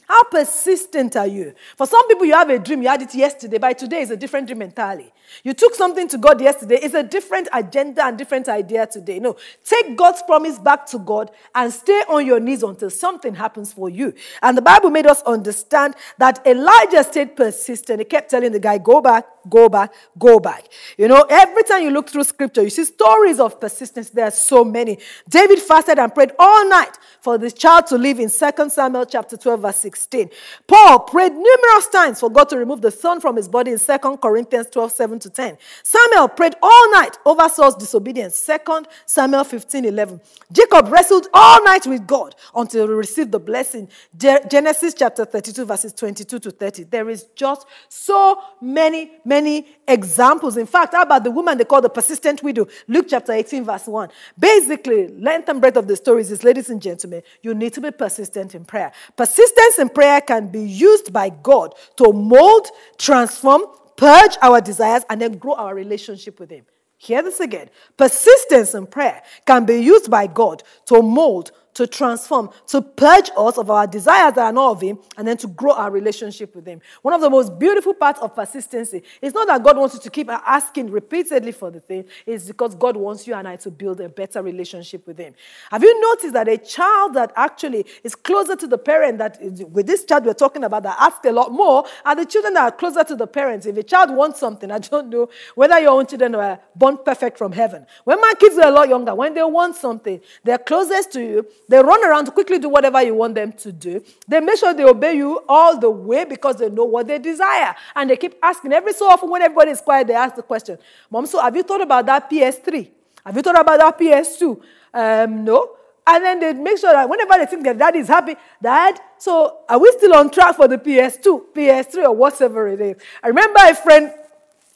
[0.09, 1.55] How persistent are you?
[1.77, 4.17] For some people, you have a dream, you had it yesterday, but today is a
[4.17, 5.13] different dream entirely.
[5.43, 9.19] You took something to God yesterday, it's a different agenda and different idea today.
[9.19, 13.73] No, take God's promise back to God and stay on your knees until something happens
[13.73, 14.15] for you.
[14.43, 17.99] And the Bible made us understand that Elijah stayed persistent.
[17.99, 20.69] He kept telling the guy, go back, go back, go back.
[20.97, 24.11] You know, every time you look through scripture, you see stories of persistence.
[24.11, 24.99] There are so many.
[25.29, 29.37] David fasted and prayed all night for this child to live in 2 Samuel chapter
[29.37, 30.31] 12, verse 16.
[30.67, 33.99] Paul prayed numerous times for God to remove the thorn from his body in 2
[34.19, 35.59] Corinthians 12, 7 to 10.
[35.83, 38.45] Samuel prayed all night over Saul's disobedience.
[38.45, 40.21] 2 Samuel 15, 11.
[40.53, 43.89] Jacob wrestled all night with God until he received the blessing.
[44.17, 46.85] Genesis chapter 32, verses 22 to 30.
[46.85, 50.57] There is just so many, many examples.
[50.57, 52.67] In fact, how about the woman they call the persistent widow?
[52.87, 54.11] Luke chapter 18, verse 1.
[54.39, 57.91] Basically, length and breadth of the stories is, ladies and gentlemen, you need to be
[57.91, 58.93] persistent in prayer.
[59.17, 62.69] Persistence in prayer can be used by God to mold,
[62.99, 63.63] transform,
[63.97, 66.65] purge our desires, and then grow our relationship with Him.
[66.99, 67.69] Hear this again.
[67.97, 73.59] Persistence in prayer can be used by God to mold, to transform, to purge us
[73.59, 76.67] of our desires that are not of Him, and then to grow our relationship with
[76.67, 76.81] Him.
[77.03, 80.09] One of the most beautiful parts of persistency is not that God wants you to
[80.09, 84.01] keep asking repeatedly for the thing, it's because God wants you and I to build
[84.01, 85.35] a better relationship with Him.
[85.71, 89.39] Have you noticed that a child that actually is closer to the parent, that
[89.71, 92.63] with this child we're talking about, that asks a lot more, are the children that
[92.63, 93.67] are closer to the parents?
[93.67, 97.37] If a child wants something, I don't know whether your own children are born perfect
[97.37, 97.85] from heaven.
[98.05, 101.47] When my kids were a lot younger, when they want something, they're closest to you
[101.69, 104.03] they run around to quickly do whatever you want them to do.
[104.29, 107.75] They make sure they obey you all the way because they know what they desire.
[107.95, 108.73] And they keep asking.
[108.73, 110.79] Every so often, when everybody is quiet, they ask the question,
[111.11, 112.91] Mom, so have you thought about that PS3?
[113.25, 114.61] Have you thought about that PS2?
[114.95, 115.77] Um, no.
[116.07, 119.59] And then they make sure that whenever they think that dad is happy, dad, so
[119.69, 122.97] are we still on track for the PS2, PS3, or whatever it is?
[123.25, 124.13] I remember a friend,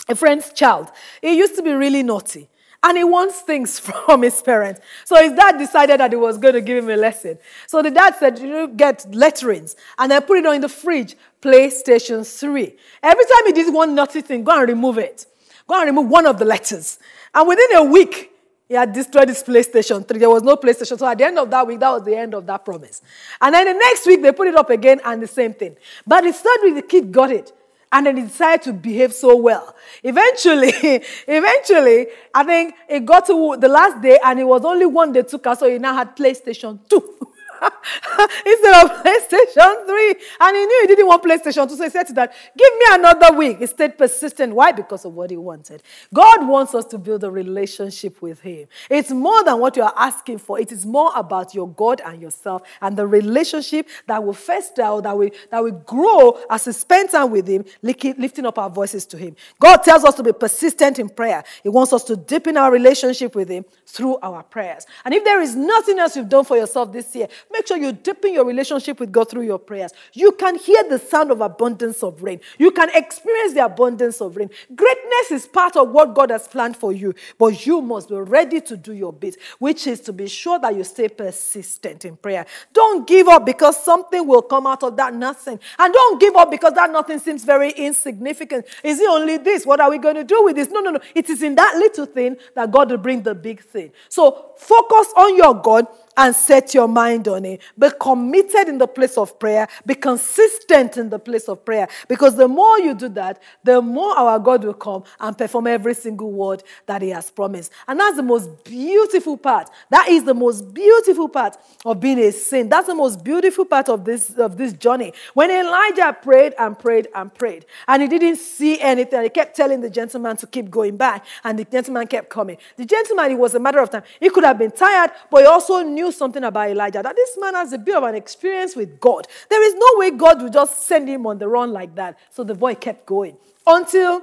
[0.09, 0.90] a friend's child.
[1.22, 2.48] He used to be really naughty.
[2.83, 4.81] And he wants things from his parents.
[5.05, 7.38] So his dad decided that he was going to give him a lesson.
[7.66, 10.69] So the dad said, You know, get letterings and then put it on in the
[10.69, 12.77] fridge, PlayStation 3.
[13.03, 15.27] Every time he did one naughty thing, go and remove it.
[15.66, 16.99] Go and remove one of the letters.
[17.35, 18.31] And within a week,
[18.69, 20.19] he had destroyed his PlayStation 3.
[20.19, 20.99] There was no PlayStation.
[20.99, 23.03] So at the end of that week, that was the end of that promise.
[23.40, 25.77] And then the next week, they put it up again and the same thing.
[26.07, 27.53] But the third week, the kid got it.
[27.92, 29.74] And then he decided to behave so well.
[30.03, 30.72] Eventually,
[31.26, 35.22] eventually, I think it got to the last day and it was only one day
[35.22, 37.26] took us, so he now had PlayStation 2.
[38.46, 40.14] instead of oh, PlayStation 3.
[40.40, 42.85] And he knew he didn't want PlayStation 2, so he said to that, Give me
[42.90, 43.59] another week.
[43.59, 44.55] He stayed persistent.
[44.55, 44.73] Why?
[44.73, 45.83] Because of what he wanted.
[46.12, 48.68] God wants us to build a relationship with Him.
[48.88, 52.20] It's more than what you are asking for, it is more about your God and
[52.20, 57.11] yourself and the relationship that will fester, that will, that will grow as we spend
[57.11, 59.37] time with Him, lifting up our voices to Him.
[59.59, 61.44] God tells us to be persistent in prayer.
[61.62, 64.87] He wants us to deepen our relationship with Him through our prayers.
[65.05, 67.92] And if there is nothing else you've done for yourself this year, Make sure you
[67.92, 69.92] deepen your relationship with God through your prayers.
[70.12, 72.40] You can hear the sound of abundance of rain.
[72.58, 74.50] You can experience the abundance of rain.
[74.74, 78.60] Greatness is part of what God has planned for you, but you must be ready
[78.60, 82.46] to do your bit, which is to be sure that you stay persistent in prayer.
[82.72, 85.58] Don't give up because something will come out of that nothing.
[85.78, 88.66] And don't give up because that nothing seems very insignificant.
[88.84, 89.66] Is it only this?
[89.66, 90.68] What are we going to do with this?
[90.68, 91.00] No, no, no.
[91.14, 93.90] It is in that little thing that God will bring the big thing.
[94.08, 95.86] So focus on your God
[96.16, 99.68] and set your mind on Be committed in the place of prayer.
[99.87, 101.88] Be consistent in the place of prayer.
[102.09, 105.94] Because the more you do that, the more our God will come and perform every
[105.94, 107.72] single word that He has promised.
[107.88, 109.70] And that's the most beautiful part.
[109.90, 112.70] That is the most beautiful part of being a saint.
[112.70, 115.12] That's the most beautiful part of this, of this journey.
[115.35, 119.81] When Elijah prayed and prayed and prayed, and he didn't see anything, he kept telling
[119.81, 122.57] the gentleman to keep going back, and the gentleman kept coming.
[122.76, 124.03] The gentleman, it was a matter of time.
[124.18, 127.55] He could have been tired, but he also knew something about Elijah that this man
[127.55, 129.27] has a bit of an experience with God.
[129.49, 132.19] There is no way God would just send him on the run like that.
[132.31, 134.23] So the boy kept going until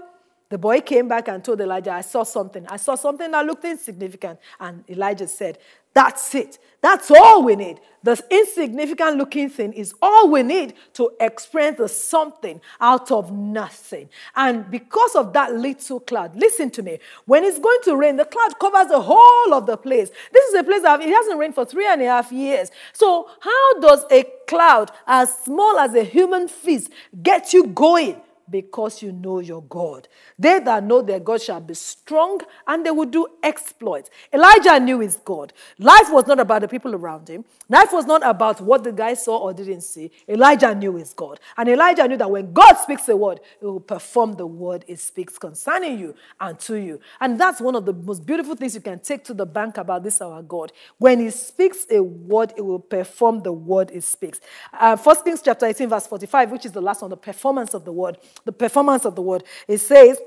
[0.50, 2.66] the boy came back and told Elijah, I saw something.
[2.68, 4.40] I saw something that looked insignificant.
[4.60, 5.58] And Elijah said,
[5.98, 6.60] That's it.
[6.80, 7.80] That's all we need.
[8.04, 14.08] The insignificant looking thing is all we need to experience the something out of nothing.
[14.36, 17.00] And because of that little cloud, listen to me.
[17.26, 20.12] When it's going to rain, the cloud covers the whole of the place.
[20.32, 22.70] This is a place that it hasn't rained for three and a half years.
[22.94, 26.92] So, how does a cloud as small as a human fist
[27.24, 28.22] get you going?
[28.50, 30.08] Because you know your God.
[30.38, 34.10] They that know their God shall be strong and they will do exploits.
[34.34, 35.54] Elijah knew his God.
[35.80, 39.14] Life was not about the people around him, life was not about what the guy
[39.14, 40.12] saw or didn't see.
[40.28, 41.40] Elijah knew his God.
[41.58, 45.00] And Elijah knew that when God speaks a word, he will perform the word it
[45.00, 47.00] speaks concerning you and to you.
[47.20, 50.04] And that's one of the most beautiful things you can take to the bank about
[50.04, 50.72] this, our God.
[50.98, 54.40] When he speaks a word, it will perform the word it speaks.
[54.74, 57.86] Uh, First Kings chapter 18, verse 45, which is the last one, the performance of
[57.86, 59.44] the word the performance of the word.
[59.68, 60.20] It says,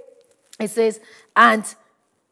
[0.58, 1.00] it says,
[1.36, 1.64] and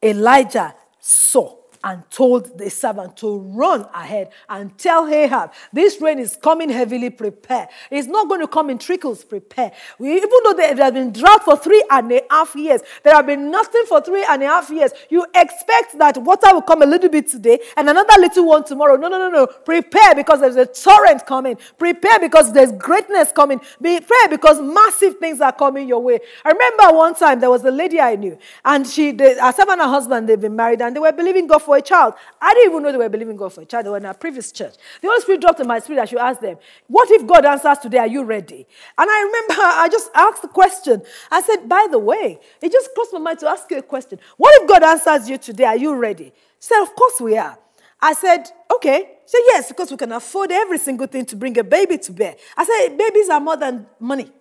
[0.03, 6.37] Elijah saw and told the servant to run ahead and tell Ahab, this rain is
[6.37, 7.69] coming heavily, prepare.
[7.91, 9.73] It's not going to come in trickles, prepare.
[9.99, 13.27] We, even though there, has been drought for three and a half years, there have
[13.27, 14.93] been nothing for three and a half years.
[15.09, 18.97] You expect that water will come a little bit today and another little one tomorrow.
[18.97, 19.47] No, no, no, no.
[19.47, 21.59] Prepare because there's a torrent coming.
[21.79, 23.61] Prepare because there's greatness coming.
[23.81, 26.21] Prepare because massive things are coming your way.
[26.45, 29.81] I remember one time there was a lady I knew, and she, they, herself and
[29.81, 32.15] her husband, they've been married, and they were believing God for a child.
[32.41, 33.85] I didn't even know they were believing God for a child.
[33.85, 34.75] They were in our previous church.
[35.03, 36.01] The Holy Spirit dropped in my spirit.
[36.01, 37.99] I should ask them, What if God answers today?
[37.99, 38.67] Are you ready?
[38.97, 41.03] And I remember I just asked the question.
[41.31, 44.19] I said, By the way, it just crossed my mind to ask you a question.
[44.39, 45.65] What if God answers you today?
[45.65, 46.33] Are you ready?
[46.61, 47.59] She said, Of course we are.
[48.01, 49.17] I said, Okay.
[49.27, 52.13] She said, Yes, because we can afford every single thing to bring a baby to
[52.13, 52.35] bear.
[52.57, 54.33] I said, Babies are more than money.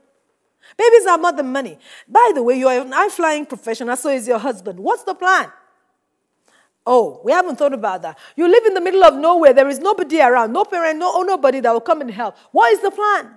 [0.77, 1.77] Babies are more than money.
[2.07, 4.79] By the way, you're an high flying professional, so is your husband.
[4.79, 5.51] What's the plan?
[6.89, 8.17] Oh, we haven't thought about that.
[8.37, 9.51] You live in the middle of nowhere.
[9.51, 12.37] There is nobody around, no parent, no nobody that will come and help.
[12.51, 13.35] What is the plan?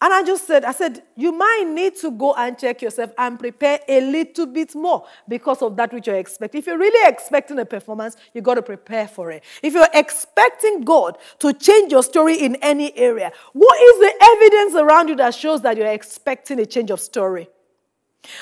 [0.00, 3.38] And I just said, I said, you might need to go and check yourself and
[3.38, 6.60] prepare a little bit more because of that which you're expecting.
[6.60, 9.42] If you're really expecting a performance, you got to prepare for it.
[9.62, 14.74] If you're expecting God to change your story in any area, what is the evidence
[14.74, 17.48] around you that shows that you're expecting a change of story?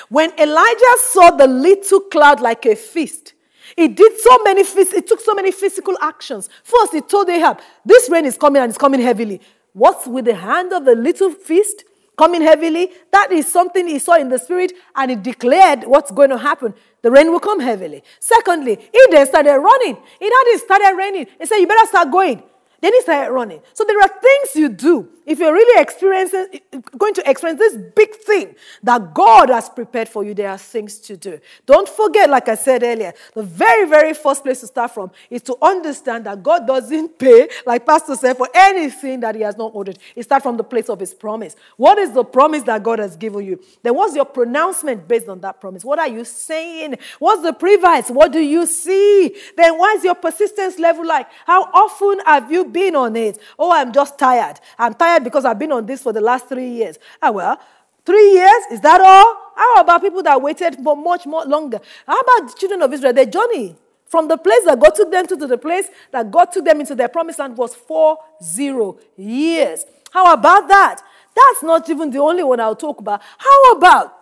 [0.09, 3.33] When Elijah saw the little cloud like a feast,
[3.75, 6.49] he did so many, it took so many physical actions.
[6.63, 9.41] First, he told Ahab, this rain is coming and it's coming heavily.
[9.73, 11.85] What's with the hand of the little fist
[12.21, 12.91] coming heavily.
[13.11, 16.73] That is something he saw in the spirit and he declared what's going to happen.
[17.01, 18.03] The rain will come heavily.
[18.19, 19.97] Secondly, he then started running.
[20.19, 21.27] It started raining.
[21.39, 22.43] He said, You better start going.
[22.79, 23.61] Then he started running.
[23.73, 26.59] So there are things you do if you're really experiencing,
[26.97, 30.33] going to experience this big thing that God has prepared for you.
[30.33, 31.39] There are things to do.
[31.65, 35.41] Don't forget, like I said earlier, the very, very first place to start from is
[35.43, 39.71] to understand that God doesn't pay, like Pastor said, for anything that He has not
[39.73, 39.99] ordered.
[40.15, 41.55] It starts from the place of His promise.
[41.77, 43.61] What is the promise that God has given you?
[43.83, 45.85] Then what's your pronouncement based on that promise?
[45.85, 46.95] What are you saying?
[47.19, 48.09] What's the previous?
[48.09, 49.35] What do you see?
[49.55, 51.27] Then what is your persistence level like?
[51.45, 53.39] How often have you been on it.
[53.57, 54.59] Oh, I'm just tired.
[54.77, 56.97] I'm tired because I've been on this for the last three years.
[57.21, 57.59] Ah, well,
[58.05, 58.63] three years?
[58.71, 59.53] Is that all?
[59.55, 61.79] How about people that waited for much more longer?
[62.05, 63.13] How about the children of Israel?
[63.13, 66.45] Their journey from the place that God took them to, to the place that God
[66.51, 69.85] took them into their promised land was four zero years.
[70.11, 71.01] How about that?
[71.33, 73.21] That's not even the only one I'll talk about.
[73.37, 74.17] How about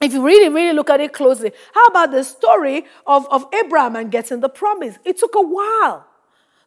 [0.00, 3.96] if you really, really look at it closely, how about the story of, of Abraham
[3.96, 4.98] and getting the promise?
[5.04, 6.06] It took a while.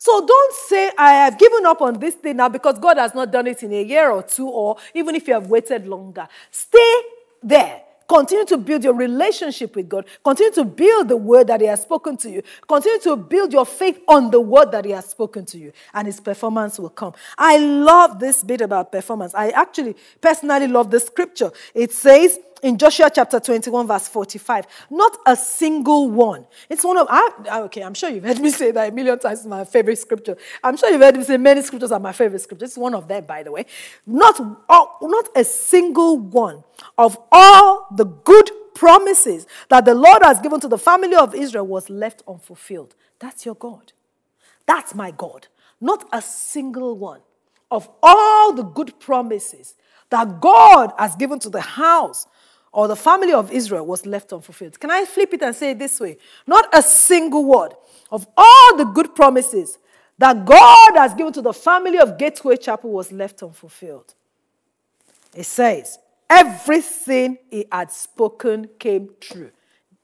[0.03, 3.31] So don't say, I have given up on this thing now because God has not
[3.31, 6.27] done it in a year or two, or even if you have waited longer.
[6.51, 7.01] Stay
[7.41, 7.83] there.
[8.05, 10.05] Continue to build your relationship with God.
[10.21, 12.43] Continue to build the word that He has spoken to you.
[12.67, 16.05] Continue to build your faith on the word that He has spoken to you, and
[16.05, 17.13] His performance will come.
[17.37, 19.33] I love this bit about performance.
[19.33, 21.51] I actually personally love the scripture.
[21.73, 24.65] It says, in Joshua chapter 21, verse 45.
[24.89, 26.47] Not a single one.
[26.69, 29.39] It's one of, I, okay, I'm sure you've heard me say that a million times.
[29.39, 30.37] It's my favorite scripture.
[30.63, 32.69] I'm sure you've heard me say many scriptures are my favorite scriptures.
[32.69, 33.65] It's one of them, by the way.
[34.07, 34.39] Not,
[34.69, 36.63] not a single one
[36.97, 41.67] of all the good promises that the Lord has given to the family of Israel
[41.67, 42.95] was left unfulfilled.
[43.19, 43.91] That's your God.
[44.65, 45.47] That's my God.
[45.81, 47.19] Not a single one
[47.69, 49.75] of all the good promises
[50.09, 52.27] that God has given to the house
[52.73, 54.79] or the family of Israel was left unfulfilled.
[54.79, 56.17] Can I flip it and say it this way?
[56.47, 57.73] Not a single word
[58.11, 59.77] of all the good promises
[60.17, 64.13] that God has given to the family of Gateway Chapel was left unfulfilled.
[65.35, 65.99] It says,
[66.29, 69.51] everything he had spoken came true.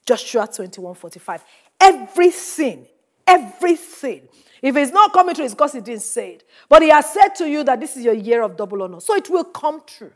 [0.06, 1.44] Joshua 21 45.
[1.80, 2.86] Everything,
[3.26, 4.28] everything
[4.62, 6.44] if it's not coming true, it's because he didn't say it.
[6.68, 9.00] But he has said to you that this is your year of double honor.
[9.00, 10.12] So it will come true.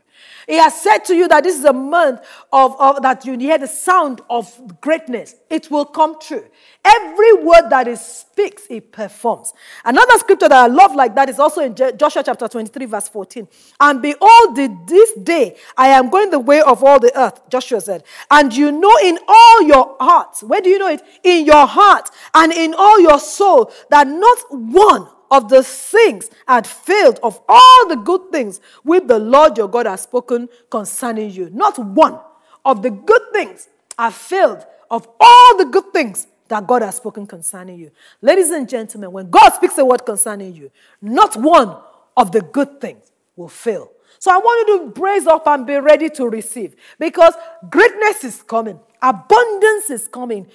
[0.47, 2.21] He has said to you that this is a month
[2.53, 5.35] of, of that you hear the sound of greatness.
[5.49, 6.45] It will come true.
[6.85, 9.53] Every word that he speaks, he performs.
[9.83, 13.47] Another scripture that I love like that is also in Joshua chapter 23, verse 14.
[13.79, 14.55] And behold,
[14.87, 18.03] this day I am going the way of all the earth, Joshua said.
[18.29, 21.01] And you know in all your hearts, where do you know it?
[21.23, 26.67] In your heart and in all your soul, that not one of the things had
[26.67, 31.49] failed of all the good things which the Lord your God has spoken concerning you.
[31.51, 32.19] Not one
[32.63, 37.25] of the good things have failed of all the good things that God has spoken
[37.25, 37.91] concerning you.
[38.21, 40.71] Ladies and gentlemen, when God speaks a word concerning you,
[41.01, 41.75] not one
[42.15, 43.91] of the good things will fail.
[44.19, 47.33] So I want you to brace up and be ready to receive because
[47.69, 50.47] greatness is coming, abundance is coming,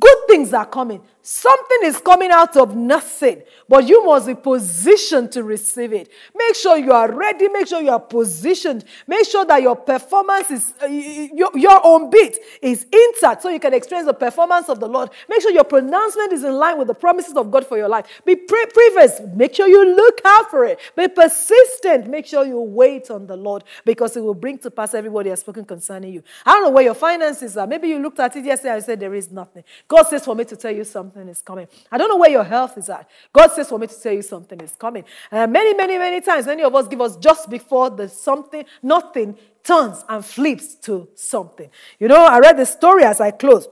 [0.00, 1.00] good things are coming.
[1.30, 6.08] Something is coming out of nothing, but you must be positioned to receive it.
[6.34, 7.50] Make sure you are ready.
[7.50, 8.82] Make sure you are positioned.
[9.06, 13.60] Make sure that your performance is, uh, your, your own beat is intact so you
[13.60, 15.10] can experience the performance of the Lord.
[15.28, 18.06] Make sure your pronouncement is in line with the promises of God for your life.
[18.24, 19.20] Be pre- previous.
[19.34, 20.80] Make sure you look out for it.
[20.96, 22.08] Be persistent.
[22.08, 25.40] Make sure you wait on the Lord because it will bring to pass everybody has
[25.40, 26.22] spoken concerning you.
[26.46, 27.66] I don't know where your finances are.
[27.66, 29.64] Maybe you looked at it yesterday and said, There is nothing.
[29.86, 31.66] God says for me to tell you something something is coming.
[31.90, 33.08] I don't know where your health is at.
[33.32, 35.04] God says for me to tell you something is coming.
[35.32, 39.36] Uh, many, many, many times, many of us give us just before the something, nothing
[39.64, 41.70] turns and flips to something.
[41.98, 43.68] You know, I read the story as I close.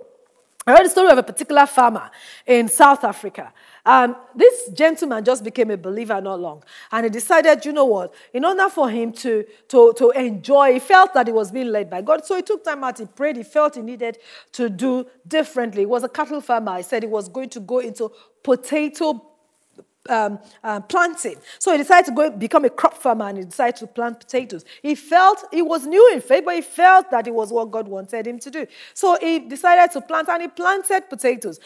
[0.66, 2.10] I read the story of a particular farmer
[2.44, 3.52] in South Africa.
[3.86, 6.64] Um, this gentleman just became a believer not long.
[6.90, 10.78] And he decided, you know what, in order for him to, to, to enjoy, he
[10.80, 12.26] felt that he was being led by God.
[12.26, 14.18] So he took time out, he prayed, he felt he needed
[14.52, 15.82] to do differently.
[15.82, 16.76] He was a cattle farmer.
[16.78, 18.10] He said he was going to go into
[18.42, 19.22] potato
[20.08, 21.36] um, uh, planting.
[21.58, 24.64] So he decided to go become a crop farmer and he decided to plant potatoes.
[24.82, 27.88] He felt he was new in faith, but he felt that it was what God
[27.88, 28.66] wanted him to do.
[28.94, 31.60] So he decided to plant and he planted potatoes.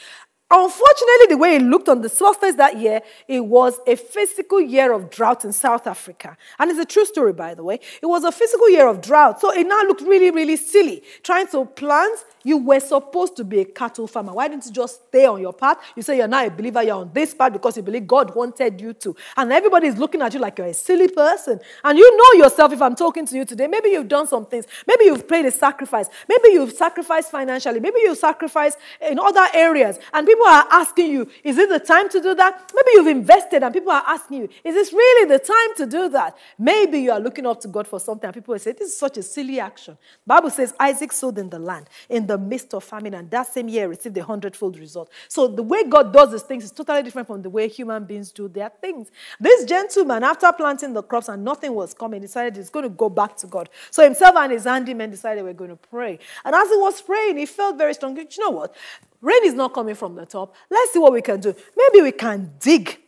[0.52, 4.92] Unfortunately, the way it looked on the surface that year, it was a physical year
[4.92, 6.36] of drought in South Africa.
[6.58, 7.78] And it's a true story, by the way.
[8.02, 9.40] It was a physical year of drought.
[9.40, 11.04] So it now looked really, really silly.
[11.22, 14.32] Trying to plant, you were supposed to be a cattle farmer.
[14.32, 15.78] Why didn't you just stay on your path?
[15.94, 18.80] You say you're not a believer, you're on this path because you believe God wanted
[18.80, 19.14] you to.
[19.36, 21.60] And everybody is looking at you like you're a silly person.
[21.84, 23.66] And you know yourself if I'm talking to you today.
[23.66, 24.66] Maybe you've done some things.
[24.86, 26.08] Maybe you've paid a sacrifice.
[26.28, 27.78] Maybe you've sacrificed financially.
[27.78, 29.98] Maybe you've sacrificed in other areas.
[30.12, 32.72] And people people are asking you, is it the time to do that?
[32.74, 36.08] Maybe you've invested and people are asking you, is this really the time to do
[36.10, 36.36] that?
[36.58, 38.98] Maybe you are looking up to God for something and people will say, this is
[38.98, 39.98] such a silly action.
[40.26, 43.68] Bible says Isaac sowed in the land in the midst of famine and that same
[43.68, 45.10] year received a hundredfold result.
[45.28, 48.32] So the way God does these things is totally different from the way human beings
[48.32, 49.10] do their things.
[49.38, 53.10] This gentleman, after planting the crops and nothing was coming, decided he's going to go
[53.10, 53.68] back to God.
[53.90, 56.18] So himself and his handyman decided we're going to pray.
[56.44, 58.16] And as he was praying, he felt very strong.
[58.16, 58.74] You know what?
[59.20, 60.54] Rain is not coming from the top.
[60.70, 61.54] Let's see what we can do.
[61.76, 62.98] Maybe we can dig.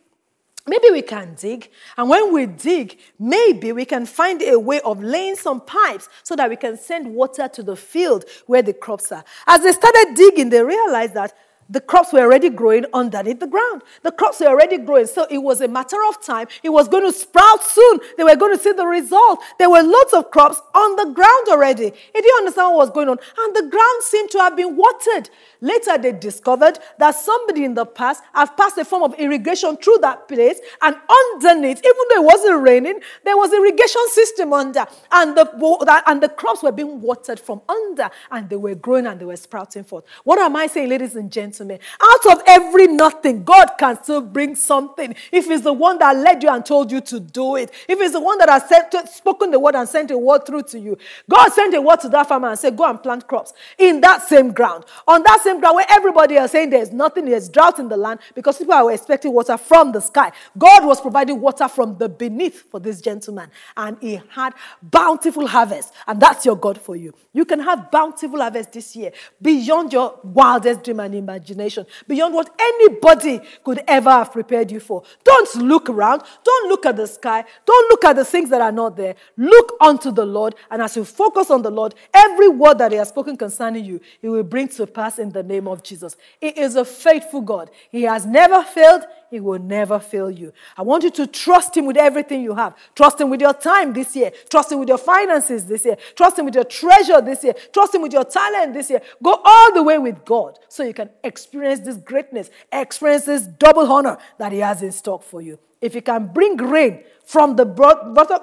[0.65, 1.69] Maybe we can dig.
[1.97, 6.35] And when we dig, maybe we can find a way of laying some pipes so
[6.37, 9.25] that we can send water to the field where the crops are.
[9.45, 11.33] As they started digging, they realized that
[11.69, 13.83] the crops were already growing underneath the ground.
[14.01, 15.07] The crops were already growing.
[15.07, 16.47] So it was a matter of time.
[16.61, 17.99] It was going to sprout soon.
[18.17, 19.39] They were going to see the result.
[19.57, 21.85] There were lots of crops on the ground already.
[21.85, 23.17] He didn't understand what was going on.
[23.39, 25.29] And the ground seemed to have been watered.
[25.61, 29.99] Later, they discovered that somebody in the past had passed a form of irrigation through
[30.01, 30.59] that place.
[30.81, 30.95] And
[31.33, 34.85] underneath, even though it wasn't raining, there was an irrigation system under.
[35.11, 38.09] And the, and the crops were being watered from under.
[38.31, 40.03] And they were growing and they were sprouting forth.
[40.23, 41.52] What am I saying, ladies and gentlemen?
[41.61, 41.79] Me.
[42.01, 45.15] Out of every nothing, God can still bring something.
[45.31, 48.13] If He's the one that led you and told you to do it, if He's
[48.13, 50.97] the one that has sent, spoken the word and sent a word through to you,
[51.29, 54.23] God sent a word to that farmer and said, Go and plant crops in that
[54.23, 54.85] same ground.
[55.07, 58.19] On that same ground where everybody is saying there's nothing, there's drought in the land
[58.35, 60.31] because people are expecting water from the sky.
[60.57, 65.93] God was providing water from the beneath for this gentleman, and he had bountiful harvest.
[66.07, 67.13] And that's your God for you.
[67.33, 72.33] You can have bountiful harvest this year beyond your wildest dream and imagination imagination, beyond
[72.33, 75.03] what anybody could ever have prepared you for.
[75.23, 76.23] Don't look around.
[76.43, 77.43] Don't look at the sky.
[77.65, 79.15] Don't look at the things that are not there.
[79.37, 80.55] Look unto the Lord.
[80.71, 83.99] And as you focus on the Lord, every word that He has spoken concerning you,
[84.21, 86.15] He will bring to pass in the name of Jesus.
[86.39, 87.71] He is a faithful God.
[87.91, 89.03] He has never failed.
[89.33, 90.53] He will never fail you.
[90.77, 92.75] I want you to trust Him with everything you have.
[92.93, 94.31] Trust Him with your time this year.
[94.47, 95.97] Trust Him with your finances this year.
[96.15, 97.55] Trust Him with your treasure this year.
[97.73, 99.01] Trust Him with your talent this year.
[99.23, 103.91] Go all the way with God so you can experience this greatness, experience this double
[103.91, 105.57] honor that He has in stock for you.
[105.83, 107.65] If He can bring rain from the,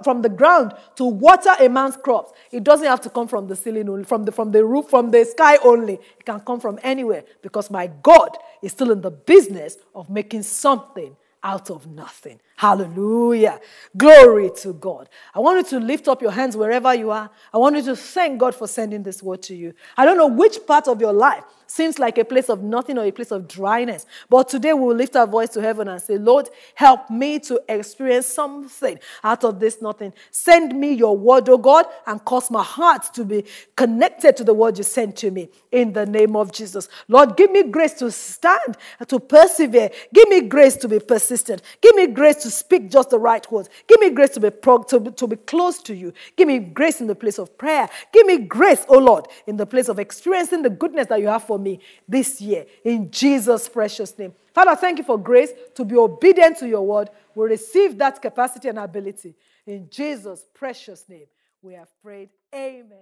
[0.02, 2.32] from the ground to water a man's crops.
[2.50, 5.10] It doesn't have to come from the ceiling only, from the, from the roof, from
[5.10, 5.94] the sky only.
[5.94, 10.42] It can come from anywhere because my God is still in the business of making
[10.44, 12.38] something out of nothing.
[12.56, 13.60] Hallelujah.
[13.96, 15.08] Glory to God.
[15.34, 17.30] I want you to lift up your hands wherever you are.
[17.52, 19.74] I want you to thank God for sending this word to you.
[19.96, 23.04] I don't know which part of your life seems like a place of nothing or
[23.04, 24.04] a place of dryness.
[24.28, 27.62] But today we will lift our voice to heaven and say, Lord, help me to
[27.68, 30.12] experience something out of this nothing.
[30.32, 33.44] Send me your word, O God, and cause my heart to be
[33.76, 36.88] connected to the word you sent to me in the name of Jesus.
[37.06, 39.90] Lord, give me grace to stand, to persevere.
[40.12, 41.62] Give me grace to be persistent.
[41.80, 43.68] Give me grace to speak just the right words.
[43.86, 46.12] Give me grace to be, pro- to, to be close to you.
[46.36, 47.88] Give me grace in the place of prayer.
[48.12, 51.44] Give me grace, O Lord, in the place of experiencing the goodness that you have
[51.44, 52.66] for me this year.
[52.84, 54.32] In Jesus' precious name.
[54.54, 57.10] Father, thank you for grace to be obedient to your word.
[57.34, 59.34] We receive that capacity and ability.
[59.66, 61.26] In Jesus' precious name,
[61.62, 62.30] we have prayed.
[62.54, 62.98] Amen.